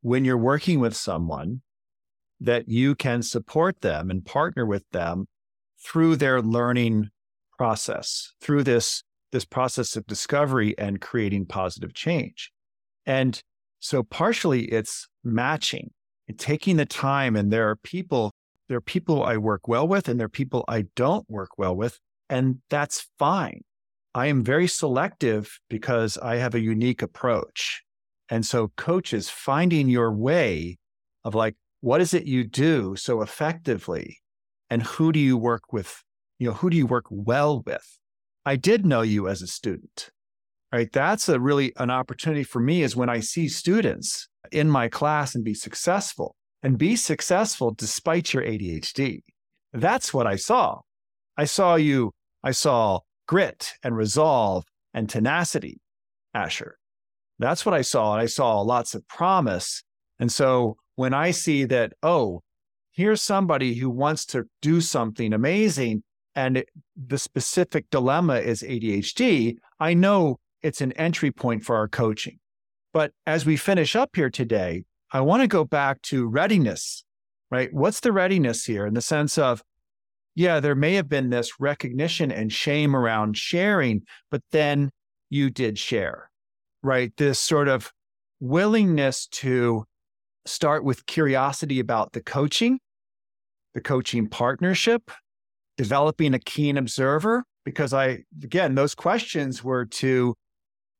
when 0.00 0.24
you're 0.24 0.36
working 0.36 0.80
with 0.80 0.96
someone, 0.96 1.62
that 2.40 2.68
you 2.68 2.96
can 2.96 3.22
support 3.22 3.82
them 3.82 4.10
and 4.10 4.26
partner 4.26 4.66
with 4.66 4.82
them 4.90 5.26
through 5.80 6.16
their 6.16 6.42
learning 6.42 7.10
process, 7.56 8.32
through 8.40 8.64
this, 8.64 9.04
this 9.30 9.44
process 9.44 9.94
of 9.94 10.08
discovery 10.08 10.76
and 10.76 11.00
creating 11.00 11.46
positive 11.46 11.94
change. 11.94 12.50
And 13.06 13.40
so 13.80 14.02
partially 14.02 14.64
it's 14.66 15.08
matching 15.24 15.90
and 16.26 16.38
taking 16.38 16.76
the 16.76 16.86
time. 16.86 17.36
And 17.36 17.52
there 17.52 17.68
are 17.68 17.76
people, 17.76 18.32
there 18.68 18.76
are 18.76 18.82
people 18.82 19.24
I 19.24 19.36
work 19.36 19.68
well 19.68 19.86
with 19.86 20.08
and 20.08 20.18
there 20.18 20.26
are 20.26 20.30
people 20.30 20.64
I 20.68 20.86
don't 20.96 21.28
work 21.28 21.50
well 21.56 21.76
with. 21.76 21.98
And 22.28 22.58
that's 22.70 23.06
fine. 23.18 23.62
I 24.14 24.26
am 24.26 24.42
very 24.42 24.66
selective 24.66 25.58
because 25.70 26.18
I 26.18 26.36
have 26.36 26.54
a 26.54 26.60
unique 26.60 27.02
approach. 27.02 27.82
And 28.28 28.44
so 28.44 28.72
coaches 28.76 29.30
finding 29.30 29.88
your 29.88 30.12
way 30.12 30.78
of 31.24 31.34
like, 31.34 31.54
what 31.80 32.00
is 32.00 32.12
it 32.12 32.24
you 32.24 32.44
do 32.44 32.96
so 32.96 33.22
effectively 33.22 34.18
and 34.70 34.82
who 34.82 35.12
do 35.12 35.20
you 35.20 35.36
work 35.36 35.72
with 35.72 36.02
you 36.38 36.48
know 36.48 36.54
who 36.54 36.70
do 36.70 36.76
you 36.76 36.86
work 36.86 37.06
well 37.10 37.62
with 37.64 37.98
i 38.44 38.56
did 38.56 38.84
know 38.84 39.02
you 39.02 39.28
as 39.28 39.42
a 39.42 39.46
student 39.46 40.10
right? 40.72 40.90
That's 40.92 41.28
a 41.28 41.40
really 41.40 41.72
an 41.76 41.90
opportunity 41.90 42.44
for 42.44 42.60
me 42.60 42.82
is 42.82 42.96
when 42.96 43.08
i 43.08 43.20
see 43.20 43.48
students 43.48 44.28
in 44.52 44.68
my 44.68 44.88
class 44.88 45.34
and 45.34 45.44
be 45.44 45.54
successful 45.54 46.34
and 46.62 46.78
be 46.78 46.96
successful 46.96 47.72
despite 47.72 48.32
your 48.32 48.42
adhd 48.42 49.22
that's 49.72 50.14
what 50.14 50.26
i 50.26 50.36
saw. 50.36 50.80
I 51.36 51.44
saw 51.44 51.74
you 51.76 52.12
i 52.42 52.52
saw 52.52 53.00
grit 53.26 53.74
and 53.82 53.96
resolve 53.96 54.64
and 54.94 55.08
tenacity 55.08 55.80
asher. 56.34 56.78
That's 57.38 57.64
what 57.66 57.74
i 57.74 57.82
saw 57.82 58.14
and 58.14 58.22
i 58.22 58.26
saw 58.26 58.60
lots 58.60 58.94
of 58.94 59.06
promise. 59.08 59.82
And 60.18 60.32
so 60.32 60.76
when 60.96 61.14
I 61.14 61.30
see 61.30 61.64
that, 61.66 61.92
oh, 62.02 62.42
here's 62.90 63.22
somebody 63.22 63.74
who 63.74 63.88
wants 63.88 64.26
to 64.26 64.46
do 64.60 64.80
something 64.80 65.32
amazing 65.32 66.02
and 66.34 66.64
the 66.96 67.18
specific 67.18 67.88
dilemma 67.90 68.36
is 68.36 68.62
ADHD, 68.62 69.58
I 69.78 69.94
know 69.94 70.38
it's 70.62 70.80
an 70.80 70.92
entry 70.92 71.30
point 71.30 71.64
for 71.64 71.76
our 71.76 71.88
coaching. 71.88 72.38
But 72.92 73.12
as 73.26 73.46
we 73.46 73.56
finish 73.56 73.94
up 73.94 74.10
here 74.14 74.30
today, 74.30 74.84
I 75.12 75.20
want 75.20 75.42
to 75.42 75.48
go 75.48 75.64
back 75.64 76.02
to 76.02 76.26
readiness, 76.26 77.04
right? 77.50 77.72
What's 77.72 78.00
the 78.00 78.12
readiness 78.12 78.64
here 78.64 78.86
in 78.86 78.94
the 78.94 79.00
sense 79.00 79.38
of, 79.38 79.62
yeah, 80.34 80.60
there 80.60 80.74
may 80.74 80.94
have 80.94 81.08
been 81.08 81.30
this 81.30 81.60
recognition 81.60 82.30
and 82.30 82.52
shame 82.52 82.94
around 82.94 83.36
sharing, 83.36 84.02
but 84.30 84.42
then 84.52 84.90
you 85.30 85.50
did 85.50 85.78
share, 85.78 86.30
right? 86.82 87.12
This 87.16 87.38
sort 87.38 87.68
of 87.68 87.92
willingness 88.40 89.26
to 89.26 89.84
start 90.46 90.84
with 90.84 91.06
curiosity 91.06 91.80
about 91.80 92.12
the 92.12 92.22
coaching, 92.22 92.78
the 93.74 93.80
coaching 93.80 94.28
partnership, 94.28 95.10
developing 95.76 96.34
a 96.34 96.38
keen 96.38 96.76
observer. 96.76 97.44
Because 97.64 97.92
I, 97.92 98.20
again, 98.42 98.76
those 98.76 98.94
questions 98.94 99.62
were 99.62 99.84
to, 99.84 100.34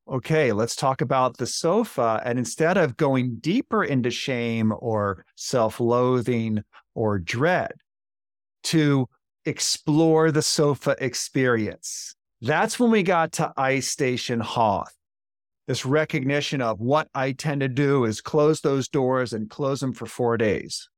okay, 0.08 0.52
let's 0.52 0.76
talk 0.76 1.00
about 1.00 1.36
the 1.36 1.46
sofa. 1.46 2.20
And 2.24 2.38
instead 2.38 2.76
of 2.76 2.96
going 2.96 3.36
deeper 3.36 3.84
into 3.84 4.10
shame 4.10 4.72
or 4.78 5.24
self 5.36 5.80
loathing 5.80 6.62
or 6.94 7.18
dread, 7.18 7.72
to 8.64 9.08
explore 9.44 10.30
the 10.30 10.42
sofa 10.42 10.96
experience. 10.98 12.14
That's 12.40 12.78
when 12.78 12.90
we 12.90 13.02
got 13.02 13.32
to 13.32 13.52
Ice 13.56 13.88
Station 13.88 14.40
Hoth 14.40 14.92
this 15.68 15.84
recognition 15.84 16.62
of 16.62 16.80
what 16.80 17.08
I 17.14 17.32
tend 17.32 17.60
to 17.60 17.68
do 17.68 18.06
is 18.06 18.22
close 18.22 18.62
those 18.62 18.88
doors 18.88 19.34
and 19.34 19.50
close 19.50 19.80
them 19.80 19.92
for 19.92 20.06
four 20.06 20.38
days. 20.38 20.88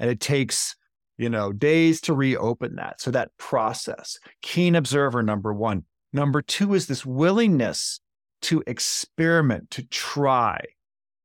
And 0.00 0.10
it 0.10 0.18
takes, 0.18 0.74
you 1.16 1.30
know, 1.30 1.52
days 1.52 2.00
to 2.02 2.14
reopen 2.14 2.74
that. 2.76 3.00
So 3.00 3.12
that 3.12 3.30
process, 3.38 4.18
keen 4.42 4.74
observer, 4.74 5.22
number 5.22 5.54
one. 5.54 5.84
Number 6.12 6.42
two 6.42 6.74
is 6.74 6.88
this 6.88 7.06
willingness 7.06 8.00
to 8.42 8.62
experiment, 8.66 9.70
to 9.70 9.82
try, 9.82 10.60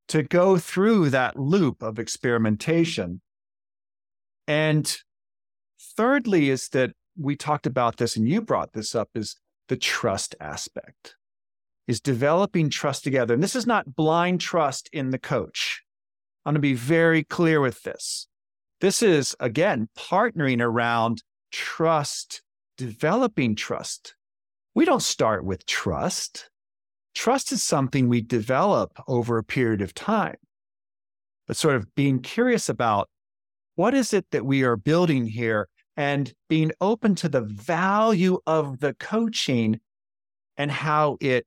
to 0.08 0.22
go 0.22 0.58
through 0.58 1.10
that 1.10 1.38
loop 1.38 1.82
of 1.82 1.98
experimentation. 1.98 3.20
And 4.46 4.96
thirdly, 5.96 6.50
is 6.50 6.68
that 6.70 6.92
we 7.16 7.36
talked 7.36 7.66
about 7.66 7.96
this 7.96 8.16
and 8.16 8.28
you 8.28 8.42
brought 8.42 8.72
this 8.72 8.94
up 8.94 9.10
is 9.14 9.36
the 9.68 9.76
trust 9.76 10.34
aspect 10.40 11.16
is 11.86 12.00
developing 12.00 12.70
trust 12.70 13.04
together. 13.04 13.34
And 13.34 13.42
this 13.42 13.54
is 13.54 13.66
not 13.66 13.94
blind 13.94 14.40
trust 14.40 14.88
in 14.92 15.10
the 15.10 15.18
coach. 15.18 15.82
I'm 16.44 16.52
going 16.52 16.56
to 16.56 16.60
be 16.60 16.74
very 16.74 17.22
clear 17.22 17.60
with 17.60 17.82
this. 17.82 18.26
This 18.80 19.02
is, 19.02 19.36
again, 19.38 19.88
partnering 19.96 20.62
around 20.62 21.22
trust 21.52 22.42
developing 22.76 23.54
trust, 23.54 24.14
we 24.74 24.84
don't 24.84 25.02
start 25.02 25.44
with 25.44 25.66
trust. 25.66 26.50
Trust 27.14 27.52
is 27.52 27.62
something 27.62 28.08
we 28.08 28.20
develop 28.20 28.92
over 29.06 29.38
a 29.38 29.44
period 29.44 29.80
of 29.80 29.94
time. 29.94 30.36
But 31.46 31.56
sort 31.56 31.76
of 31.76 31.94
being 31.94 32.20
curious 32.20 32.68
about 32.68 33.08
what 33.76 33.94
is 33.94 34.12
it 34.12 34.26
that 34.30 34.46
we 34.46 34.62
are 34.62 34.76
building 34.76 35.26
here 35.26 35.68
and 35.96 36.32
being 36.48 36.72
open 36.80 37.14
to 37.16 37.28
the 37.28 37.42
value 37.42 38.38
of 38.46 38.80
the 38.80 38.94
coaching 38.94 39.80
and 40.56 40.70
how 40.70 41.16
it 41.20 41.46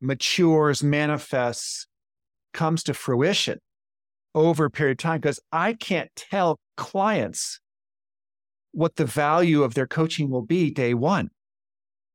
matures, 0.00 0.82
manifests, 0.82 1.86
comes 2.52 2.82
to 2.84 2.94
fruition 2.94 3.58
over 4.34 4.66
a 4.66 4.70
period 4.70 4.92
of 4.92 5.02
time. 5.02 5.20
Because 5.20 5.40
I 5.52 5.72
can't 5.74 6.10
tell 6.16 6.58
clients 6.76 7.60
what 8.72 8.96
the 8.96 9.06
value 9.06 9.62
of 9.62 9.74
their 9.74 9.86
coaching 9.86 10.30
will 10.30 10.42
be 10.42 10.70
day 10.70 10.94
one. 10.94 11.30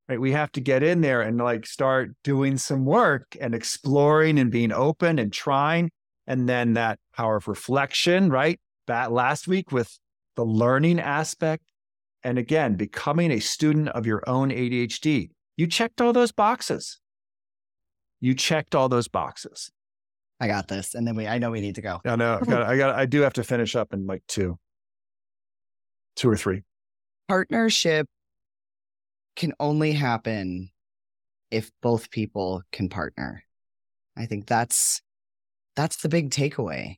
Right. 0.08 0.20
We 0.20 0.32
have 0.32 0.50
to 0.52 0.60
get 0.60 0.82
in 0.82 1.00
there 1.00 1.22
and 1.22 1.38
like 1.38 1.64
start 1.64 2.10
doing 2.24 2.58
some 2.58 2.84
work 2.84 3.36
and 3.40 3.54
exploring 3.54 4.38
and 4.38 4.50
being 4.50 4.72
open 4.72 5.18
and 5.18 5.32
trying. 5.32 5.90
And 6.26 6.48
then 6.48 6.74
that 6.74 6.98
power 7.14 7.36
of 7.36 7.48
reflection, 7.48 8.28
right? 8.28 8.60
That 8.88 9.12
last 9.12 9.46
week 9.46 9.72
with 9.72 9.98
the 10.36 10.44
learning 10.44 11.00
aspect. 11.00 11.64
And 12.24 12.38
again, 12.38 12.74
becoming 12.74 13.30
a 13.30 13.40
student 13.40 13.88
of 13.90 14.06
your 14.06 14.22
own 14.28 14.50
ADHD. 14.50 15.30
You 15.56 15.66
checked 15.66 16.00
all 16.00 16.12
those 16.12 16.32
boxes. 16.32 17.00
You 18.20 18.34
checked 18.34 18.74
all 18.74 18.88
those 18.88 19.08
boxes. 19.08 19.70
I 20.40 20.46
got 20.46 20.68
this. 20.68 20.94
And 20.94 21.06
then 21.06 21.14
we, 21.16 21.26
I 21.26 21.38
know 21.38 21.50
we 21.50 21.60
need 21.60 21.76
to 21.76 21.82
go. 21.82 22.00
I 22.04 22.16
know. 22.16 22.38
I 22.40 22.44
got, 22.44 22.62
I 22.62 22.76
got, 22.76 22.94
I 22.94 23.06
do 23.06 23.20
have 23.20 23.34
to 23.34 23.44
finish 23.44 23.76
up 23.76 23.92
in 23.92 24.06
like 24.06 24.22
two, 24.26 24.58
two 26.16 26.28
or 26.28 26.36
three. 26.36 26.62
Partnership 27.28 28.08
can 29.36 29.52
only 29.58 29.92
happen 29.92 30.70
if 31.50 31.70
both 31.80 32.10
people 32.10 32.62
can 32.72 32.88
partner. 32.88 33.44
I 34.16 34.26
think 34.26 34.46
that's, 34.46 35.02
that's 35.76 35.96
the 35.96 36.08
big 36.08 36.30
takeaway 36.30 36.96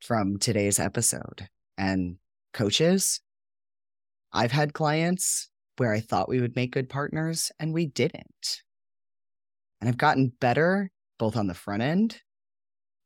from 0.00 0.38
today's 0.38 0.78
episode. 0.78 1.48
And 1.78 2.16
coaches, 2.52 3.20
I've 4.32 4.52
had 4.52 4.74
clients 4.74 5.48
where 5.76 5.92
I 5.92 6.00
thought 6.00 6.28
we 6.28 6.40
would 6.40 6.56
make 6.56 6.72
good 6.72 6.88
partners 6.88 7.50
and 7.58 7.72
we 7.72 7.86
didn't. 7.86 8.62
And 9.80 9.88
I've 9.88 9.98
gotten 9.98 10.32
better 10.40 10.90
both 11.18 11.36
on 11.36 11.46
the 11.46 11.54
front 11.54 11.82
end 11.82 12.20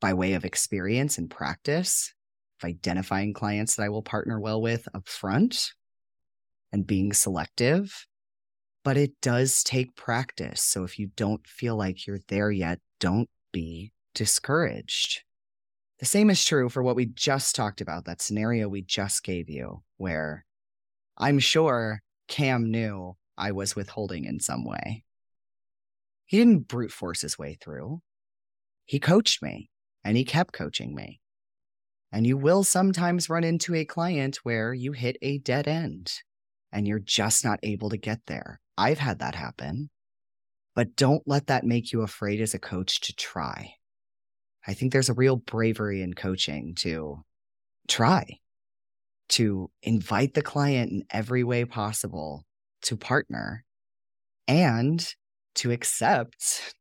by 0.01 0.15
way 0.15 0.35
of 0.35 0.45
experience 0.45 1.19
and 1.19 1.31
practice 1.31 2.15
of 2.61 2.69
identifying 2.69 3.33
clients 3.33 3.77
that 3.77 3.85
I 3.85 3.89
will 3.89 4.03
partner 4.03 4.41
well 4.41 4.61
with 4.61 4.89
up 4.95 5.09
front 5.09 5.73
and 6.73 6.87
being 6.87 7.13
selective. 7.13 8.07
But 8.85 8.97
it 8.97 9.13
does 9.21 9.63
take 9.63 9.97
practice. 9.97 10.63
So 10.63 10.85
if 10.85 10.99
you 10.99 11.11
don't 11.17 11.47
feel 11.47 11.77
like 11.77 12.07
you're 12.07 12.21
there 12.29 12.51
yet, 12.51 12.79
don't 13.01 13.29
be 13.53 13.93
discouraged. 14.15 15.23
The 15.99 16.07
same 16.07 16.31
is 16.31 16.45
true 16.45 16.69
for 16.69 16.83
what 16.83 16.97
we 16.97 17.07
just 17.07 17.57
talked 17.57 17.81
about, 17.81 18.05
that 18.05 18.23
scenario 18.23 18.69
we 18.69 18.83
just 18.83 19.25
gave 19.25 19.51
you, 19.51 19.83
where 19.97 20.45
I'm 21.17 21.41
sure 21.41 22.03
Cam 22.29 22.71
knew 22.71 23.17
I 23.37 23.53
was 23.53 23.75
withholding 23.75 24.25
in 24.25 24.39
some 24.39 24.65
way. 24.65 25.05
He 26.27 26.37
didn't 26.37 26.69
brute 26.69 26.93
force 26.93 27.23
his 27.23 27.39
way 27.39 27.59
through. 27.61 28.01
He 28.85 29.01
coached 29.01 29.43
me 29.43 29.71
and 30.05 30.17
he 30.17 30.25
kept 30.25 30.53
coaching 30.53 30.95
me. 30.95 31.21
And 32.13 32.27
you 32.27 32.37
will 32.37 32.65
sometimes 32.65 33.29
run 33.29 33.45
into 33.45 33.75
a 33.75 33.85
client 33.85 34.37
where 34.43 34.73
you 34.73 34.93
hit 34.93 35.17
a 35.21 35.39
dead 35.39 35.67
end 35.67 36.13
and 36.73 36.87
you're 36.87 36.99
just 36.99 37.45
not 37.45 37.61
able 37.63 37.91
to 37.91 37.97
get 37.97 38.21
there. 38.27 38.61
I've 38.79 38.99
had 38.99 39.19
that 39.19 39.35
happen. 39.35 39.91
But 40.75 40.95
don't 40.95 41.25
let 41.27 41.49
that 41.49 41.65
make 41.65 41.93
you 41.93 42.03
afraid 42.03 42.41
as 42.41 42.55
a 42.55 42.59
coach 42.59 43.01
to 43.01 43.15
try. 43.15 43.75
I 44.67 44.75
think 44.75 44.93
there's 44.93 45.09
a 45.09 45.15
real 45.15 45.37
bravery 45.37 46.03
in 46.03 46.15
coaching 46.15 46.75
to 46.77 47.25
try, 47.89 48.39
to 49.31 49.71
invite 49.83 50.35
the 50.35 50.43
client 50.43 50.93
in 50.93 51.05
every 51.11 51.43
way 51.43 51.65
possible 51.65 52.45
to 52.83 52.97
partner 52.97 53.65
and 54.47 55.05
to 55.57 55.73
accept. 55.73 56.75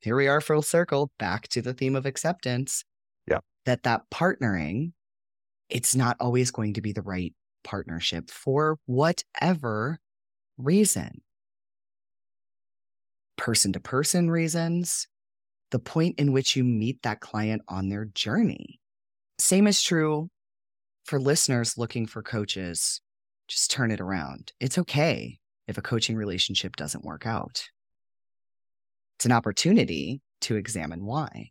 Here 0.00 0.14
we 0.14 0.28
are 0.28 0.40
full 0.40 0.62
circle 0.62 1.10
back 1.18 1.48
to 1.48 1.62
the 1.62 1.74
theme 1.74 1.96
of 1.96 2.06
acceptance. 2.06 2.84
Yeah. 3.26 3.38
That 3.64 3.82
that 3.82 4.02
partnering, 4.12 4.92
it's 5.68 5.96
not 5.96 6.16
always 6.20 6.52
going 6.52 6.74
to 6.74 6.80
be 6.80 6.92
the 6.92 7.02
right 7.02 7.34
partnership 7.64 8.30
for 8.30 8.78
whatever 8.86 9.98
reason. 10.62 11.20
Person 13.36 13.72
to 13.72 13.80
person 13.80 14.30
reasons, 14.30 15.08
the 15.70 15.78
point 15.78 16.18
in 16.18 16.32
which 16.32 16.54
you 16.54 16.64
meet 16.64 17.02
that 17.02 17.20
client 17.20 17.62
on 17.68 17.88
their 17.88 18.04
journey. 18.04 18.78
Same 19.38 19.66
is 19.66 19.82
true 19.82 20.28
for 21.04 21.18
listeners 21.18 21.76
looking 21.76 22.06
for 22.06 22.22
coaches. 22.22 23.00
Just 23.48 23.70
turn 23.70 23.90
it 23.90 24.00
around. 24.00 24.52
It's 24.60 24.78
okay 24.78 25.38
if 25.66 25.78
a 25.78 25.82
coaching 25.82 26.16
relationship 26.16 26.76
doesn't 26.76 27.04
work 27.04 27.26
out. 27.26 27.64
It's 29.16 29.26
an 29.26 29.32
opportunity 29.32 30.20
to 30.42 30.56
examine 30.56 31.04
why. 31.04 31.50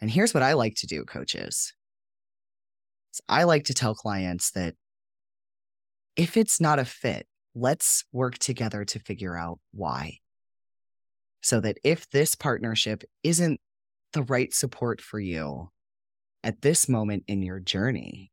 And 0.00 0.10
here's 0.10 0.34
what 0.34 0.42
I 0.42 0.52
like 0.52 0.74
to 0.76 0.86
do, 0.86 1.04
coaches. 1.04 1.72
I 3.28 3.44
like 3.44 3.64
to 3.64 3.74
tell 3.74 3.94
clients 3.94 4.50
that 4.52 4.74
if 6.16 6.36
it's 6.36 6.60
not 6.60 6.78
a 6.78 6.84
fit, 6.84 7.26
let's 7.56 8.04
work 8.12 8.36
together 8.36 8.84
to 8.84 8.98
figure 8.98 9.36
out 9.36 9.58
why 9.72 10.18
so 11.40 11.58
that 11.58 11.78
if 11.82 12.08
this 12.10 12.34
partnership 12.34 13.02
isn't 13.22 13.60
the 14.12 14.22
right 14.24 14.52
support 14.52 15.00
for 15.00 15.18
you 15.18 15.70
at 16.44 16.60
this 16.60 16.88
moment 16.88 17.24
in 17.26 17.42
your 17.42 17.58
journey, 17.58 18.30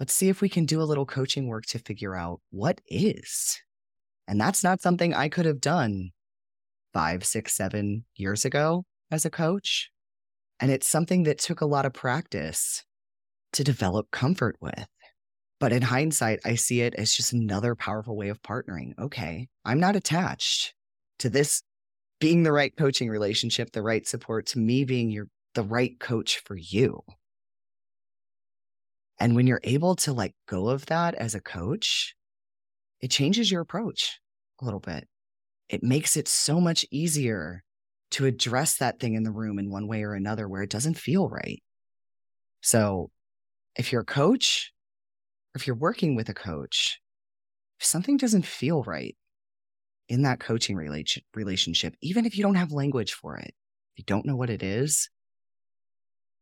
let's 0.00 0.12
see 0.12 0.28
if 0.28 0.40
we 0.40 0.48
can 0.48 0.64
do 0.64 0.82
a 0.82 0.84
little 0.84 1.06
coaching 1.06 1.46
work 1.46 1.66
to 1.66 1.78
figure 1.78 2.16
out 2.16 2.40
what 2.50 2.80
is. 2.88 3.60
And 4.26 4.40
that's 4.40 4.64
not 4.64 4.80
something 4.80 5.14
I 5.14 5.28
could 5.28 5.46
have 5.46 5.60
done 5.60 6.10
five, 6.92 7.24
six, 7.24 7.54
seven 7.54 8.06
years 8.16 8.44
ago 8.44 8.84
as 9.10 9.24
a 9.24 9.30
coach. 9.30 9.90
And 10.58 10.72
it's 10.72 10.88
something 10.88 11.22
that 11.22 11.38
took 11.38 11.60
a 11.60 11.66
lot 11.66 11.86
of 11.86 11.92
practice 11.92 12.84
to 13.52 13.62
develop 13.62 14.10
comfort 14.10 14.56
with. 14.60 14.88
But 15.60 15.72
in 15.72 15.82
hindsight, 15.82 16.40
I 16.44 16.54
see 16.54 16.82
it 16.82 16.94
as 16.94 17.12
just 17.12 17.32
another 17.32 17.74
powerful 17.74 18.16
way 18.16 18.28
of 18.28 18.42
partnering. 18.42 18.96
Okay, 18.98 19.48
I'm 19.64 19.80
not 19.80 19.96
attached 19.96 20.74
to 21.18 21.28
this 21.28 21.62
being 22.20 22.42
the 22.42 22.52
right 22.52 22.76
coaching 22.76 23.08
relationship, 23.08 23.72
the 23.72 23.82
right 23.82 24.06
support 24.06 24.46
to 24.46 24.58
me 24.58 24.84
being 24.84 25.10
your 25.10 25.26
the 25.54 25.62
right 25.62 25.98
coach 25.98 26.42
for 26.44 26.56
you. 26.56 27.02
And 29.18 29.34
when 29.34 29.46
you're 29.46 29.60
able 29.64 29.96
to 29.96 30.12
let 30.12 30.32
go 30.46 30.68
of 30.68 30.86
that 30.86 31.14
as 31.14 31.34
a 31.34 31.40
coach, 31.40 32.14
it 33.00 33.10
changes 33.10 33.50
your 33.50 33.60
approach 33.60 34.20
a 34.60 34.64
little 34.64 34.80
bit. 34.80 35.08
It 35.68 35.82
makes 35.82 36.16
it 36.16 36.28
so 36.28 36.60
much 36.60 36.86
easier 36.90 37.64
to 38.12 38.26
address 38.26 38.76
that 38.76 39.00
thing 39.00 39.14
in 39.14 39.22
the 39.22 39.32
room 39.32 39.58
in 39.58 39.70
one 39.70 39.86
way 39.86 40.02
or 40.02 40.14
another 40.14 40.48
where 40.48 40.62
it 40.62 40.70
doesn't 40.70 40.94
feel 40.94 41.28
right. 41.28 41.62
So, 42.60 43.10
if 43.76 43.92
you're 43.92 44.02
a 44.02 44.06
coach, 44.06 44.72
if 45.54 45.66
you're 45.66 45.76
working 45.76 46.14
with 46.14 46.28
a 46.28 46.34
coach, 46.34 47.00
if 47.78 47.86
something 47.86 48.16
doesn't 48.16 48.46
feel 48.46 48.82
right, 48.82 49.16
in 50.08 50.22
that 50.22 50.40
coaching 50.40 50.76
relation, 50.76 51.22
relationship, 51.34 51.94
even 52.00 52.24
if 52.24 52.36
you 52.36 52.42
don't 52.42 52.54
have 52.54 52.72
language 52.72 53.12
for 53.12 53.36
it, 53.36 53.54
if 53.92 53.98
you 53.98 54.04
don't 54.06 54.24
know 54.24 54.36
what 54.36 54.50
it 54.50 54.62
is, 54.62 55.10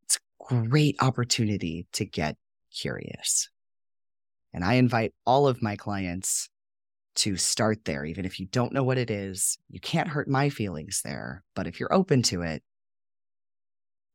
it's 0.05 0.17
a 0.17 0.55
great 0.55 0.97
opportunity 1.01 1.87
to 1.93 2.05
get 2.05 2.37
curious. 2.73 3.49
And 4.53 4.65
I 4.65 4.75
invite 4.75 5.15
all 5.27 5.49
of 5.49 5.63
my 5.63 5.77
clients 5.77 6.49
to 7.17 7.37
start 7.37 7.85
there. 7.85 8.05
Even 8.05 8.25
if 8.25 8.39
you 8.39 8.47
don't 8.47 8.73
know 8.73 8.85
what 8.85 8.99
it 8.99 9.11
is, 9.11 9.59
you 9.69 9.81
can't 9.81 10.09
hurt 10.09 10.29
my 10.29 10.49
feelings 10.49 11.01
there. 11.05 11.43
But 11.55 11.67
if 11.67 11.81
you're 11.81 11.93
open 11.93 12.23
to 12.25 12.43
it, 12.43 12.63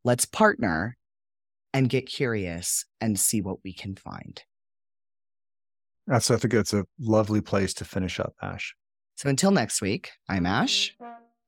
let's 0.04 0.25
partner 0.25 0.97
and 1.73 1.89
get 1.89 2.06
curious 2.06 2.86
and 2.99 3.19
see 3.19 3.41
what 3.41 3.58
we 3.63 3.73
can 3.73 3.95
find. 3.95 4.41
That's, 6.08 6.32
I 6.32 6.38
think 6.38 6.54
it's 6.54 6.74
a 6.74 6.86
lovely 7.00 7.42
place 7.42 7.74
to 7.76 7.86
finish 7.86 8.20
up, 8.20 8.34
Ash. 8.42 8.76
So 9.16 9.30
until 9.30 9.52
next 9.52 9.82
week, 9.82 10.12
I'm 10.30 10.46
Ash. 10.46 10.96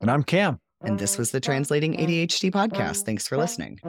And 0.02 0.12
I'm 0.12 0.24
Cam. 0.24 0.60
And 0.82 1.00
this 1.00 1.18
was 1.18 1.32
the 1.32 1.40
Translating 1.40 1.96
ADHD 1.98 2.52
podcast. 2.52 3.06
Thanks 3.06 3.28
for 3.28 3.38
listening. 3.38 3.80